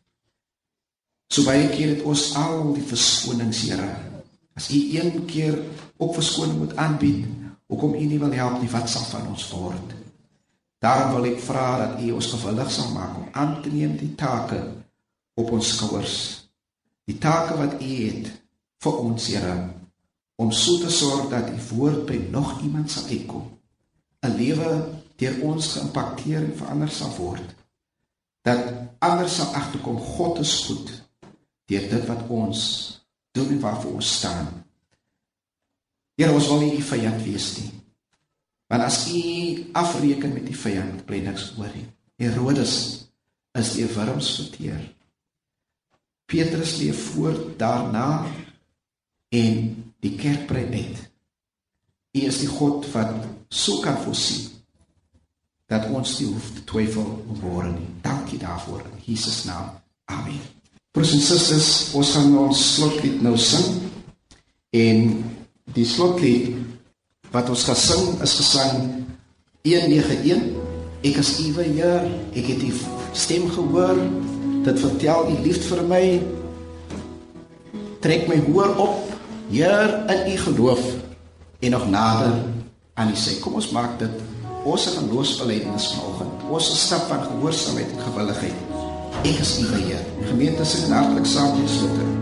So 1.27 1.43
baie 1.43 1.69
keer 1.69 1.95
het 1.95 2.03
ons 2.03 2.35
al 2.35 2.73
die 2.73 2.83
verskonings, 2.83 3.61
Here. 3.61 4.14
As 4.55 4.69
U 4.71 4.79
een 4.97 5.25
keer 5.25 5.59
op 5.97 6.13
verskoning 6.15 6.57
moet 6.57 6.75
aanbied, 6.75 7.25
Hoekom 7.65 7.95
U 7.97 8.05
nie 8.05 8.19
wil 8.21 8.33
help 8.37 8.59
nie, 8.61 8.69
wat 8.69 8.89
sal 8.89 9.05
van 9.09 9.29
ons 9.33 9.47
word? 9.49 9.93
Daarom 10.85 11.15
wil 11.15 11.31
ek 11.31 11.39
vra 11.41 11.65
dat 11.81 12.01
U 12.03 12.11
ons 12.19 12.27
gewillig 12.35 12.69
sal 12.71 12.91
maak 12.93 13.15
om 13.17 13.29
aan 13.33 13.55
te 13.63 13.71
neem 13.73 13.95
die 13.97 14.11
take 14.19 14.59
op 15.39 15.49
ons 15.55 15.71
skouers. 15.73 16.17
Die 17.09 17.17
take 17.21 17.57
wat 17.57 17.79
U 17.81 17.89
het 18.03 18.29
vir 18.85 18.99
ons, 19.01 19.25
Here, 19.31 19.55
om 20.37 20.51
so 20.53 20.77
te 20.83 20.93
sorg 20.93 21.31
dat 21.33 21.49
U 21.49 21.57
woord 21.71 22.05
by 22.11 22.19
nog 22.29 22.59
iemand 22.61 22.93
sal 22.93 23.09
uitkom. 23.09 23.49
'n 24.21 24.37
Lewe 24.37 24.69
deur 25.17 25.41
ons 25.47 25.71
geïmpakteer 25.73 26.43
en 26.43 26.57
verander 26.59 26.91
sal 26.91 27.13
word. 27.17 27.55
Dat 28.45 28.61
ander 28.99 29.29
sal 29.29 29.55
agterkom 29.57 29.97
God 29.97 30.39
is 30.39 30.53
goed 30.67 30.91
deur 31.65 31.89
dit 31.89 32.05
wat 32.05 32.27
ons 32.29 32.61
doen 33.35 33.55
en 33.55 33.59
waarvoor 33.59 33.99
ons 33.99 34.11
staan. 34.17 34.47
Here, 36.15 36.31
ons 36.31 36.47
wil 36.47 36.63
nie 36.63 36.77
u 36.77 36.83
vyand 36.87 37.23
wees 37.25 37.49
nie. 37.59 37.71
Want 38.71 38.87
as 38.87 39.01
u 39.11 39.65
afreken 39.75 40.33
met 40.33 40.47
die 40.47 40.57
vyand, 40.57 41.03
bly 41.05 41.19
niks 41.25 41.51
oor 41.59 41.71
nie. 41.75 41.85
Herodes 42.23 42.75
is 43.59 43.73
die 43.75 43.87
wurms 43.91 44.31
verteer. 44.39 44.79
Petrus 46.25 46.77
leef 46.79 47.03
voort 47.11 47.53
daarna 47.59 48.25
en 49.35 49.59
die 50.01 50.15
kerk 50.17 50.47
brei 50.49 50.65
uit. 50.71 51.03
U 52.15 52.25
is 52.31 52.41
die 52.41 52.49
God 52.49 52.87
wat 52.95 53.13
so 53.51 53.83
kan 53.83 53.99
voorsien 54.07 54.53
dat 55.69 55.89
ons 55.89 56.19
nie 56.21 56.29
hoef 56.29 56.51
te 56.55 56.65
twyfel 56.69 57.07
môre 57.41 57.71
nie. 57.73 57.89
Dankie 58.05 58.39
daarvoor 58.41 58.85
in 58.93 59.01
Jesus 59.05 59.43
naam. 59.49 59.73
Amen. 60.05 60.54
Broers 60.95 61.11
en 61.11 61.23
susters, 61.23 61.71
ons 61.99 62.11
gaan 62.15 62.35
ons 62.39 62.65
slotlied 62.75 63.21
nou 63.23 63.35
sing 63.37 63.81
en 64.75 65.09
Die 65.75 65.83
slotlied 65.83 66.53
wat 67.33 67.49
ons 67.51 67.65
gesing 67.67 68.21
is 68.23 68.35
gesang 68.39 68.77
191 69.65 70.53
Ek 71.05 71.19
is 71.21 71.35
uwe 71.43 71.65
Heer, 71.67 72.05
ek 72.33 72.47
het 72.49 72.63
u 72.65 72.71
stem 73.13 73.43
gehoor. 73.53 73.99
Dit 74.65 74.79
vertel 74.81 75.27
u 75.29 75.35
liefde 75.43 75.67
vir 75.67 75.81
my. 75.85 76.05
Trek 78.01 78.25
my 78.31 78.39
hoor 78.47 78.73
op, 78.81 79.11
Heer, 79.51 79.93
in 80.09 80.31
u 80.33 80.37
geloof 80.47 80.81
en 81.61 81.75
nog 81.77 81.85
nader 81.93 82.39
aan 82.97 83.13
u 83.13 83.19
sy. 83.21 83.37
Kom 83.43 83.59
ons 83.61 83.69
maak 83.75 83.99
dit 84.01 84.23
ons 84.65 84.87
geloofsbelijdenis 84.95 85.91
vanoggend. 85.93 86.47
Ons 86.49 86.71
stap 86.87 87.05
van 87.11 87.21
gehoorsaamheid 87.27 87.93
en 87.93 88.07
gewilligheid. 88.07 88.74
Ek 89.23 89.39
is 89.39 89.57
uwe 89.63 89.79
Heer. 89.85 90.03
Gemeente 90.27 90.65
sing 90.65 90.91
hartlik 90.93 91.25
saam 91.25 91.55
die 91.59 91.69
slotlied. 91.69 92.14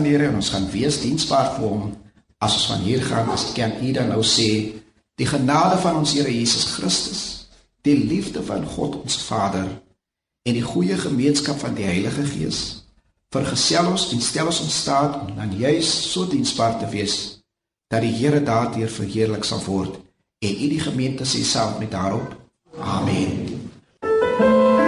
Van 0.00 0.08
die 0.08 0.16
Here 0.16 0.30
en 0.30 0.38
ons 0.40 0.48
gaan 0.54 0.68
wees 0.72 1.02
diensbaar 1.02 1.50
vir 1.58 1.66
hom 1.68 1.88
as 2.40 2.54
ons 2.56 2.68
van 2.70 2.84
hier 2.86 3.02
gaan 3.04 3.28
as 3.34 3.50
kan 3.52 3.74
u 3.84 3.90
dan 3.92 4.08
nou 4.08 4.22
sê 4.24 4.48
die 5.20 5.28
genade 5.28 5.76
van 5.82 5.98
ons 6.00 6.14
Here 6.16 6.32
Jesus 6.32 6.70
Christus 6.78 7.22
die 7.84 7.98
liefde 7.98 8.40
van 8.46 8.64
God 8.64 8.96
ons 9.02 9.18
Vader 9.26 9.68
en 10.48 10.56
die 10.56 10.64
goeie 10.64 10.96
gemeenskap 10.96 11.60
van 11.60 11.76
die 11.76 11.84
Heilige 11.84 12.24
Gees 12.32 12.62
vergesel 13.34 13.92
ons 13.92 14.08
en 14.14 14.24
stel 14.24 14.48
ons 14.48 14.62
in 14.64 14.72
staat 14.72 15.20
om 15.20 15.36
dan 15.36 15.52
juis 15.60 15.92
so 16.08 16.24
diensbaar 16.32 16.80
te 16.80 16.88
wees 16.96 17.20
dat 17.92 18.00
die 18.06 18.16
Here 18.22 18.40
daardeur 18.40 18.88
verheerlik 18.96 19.44
sal 19.44 19.60
word 19.68 20.00
en 20.40 20.52
u 20.56 20.74
die 20.76 20.80
gemeente 20.80 21.28
sê 21.28 21.44
saam 21.44 21.76
met 21.82 21.92
daarop 21.92 22.38
amen, 22.80 23.36
amen. 24.00 24.79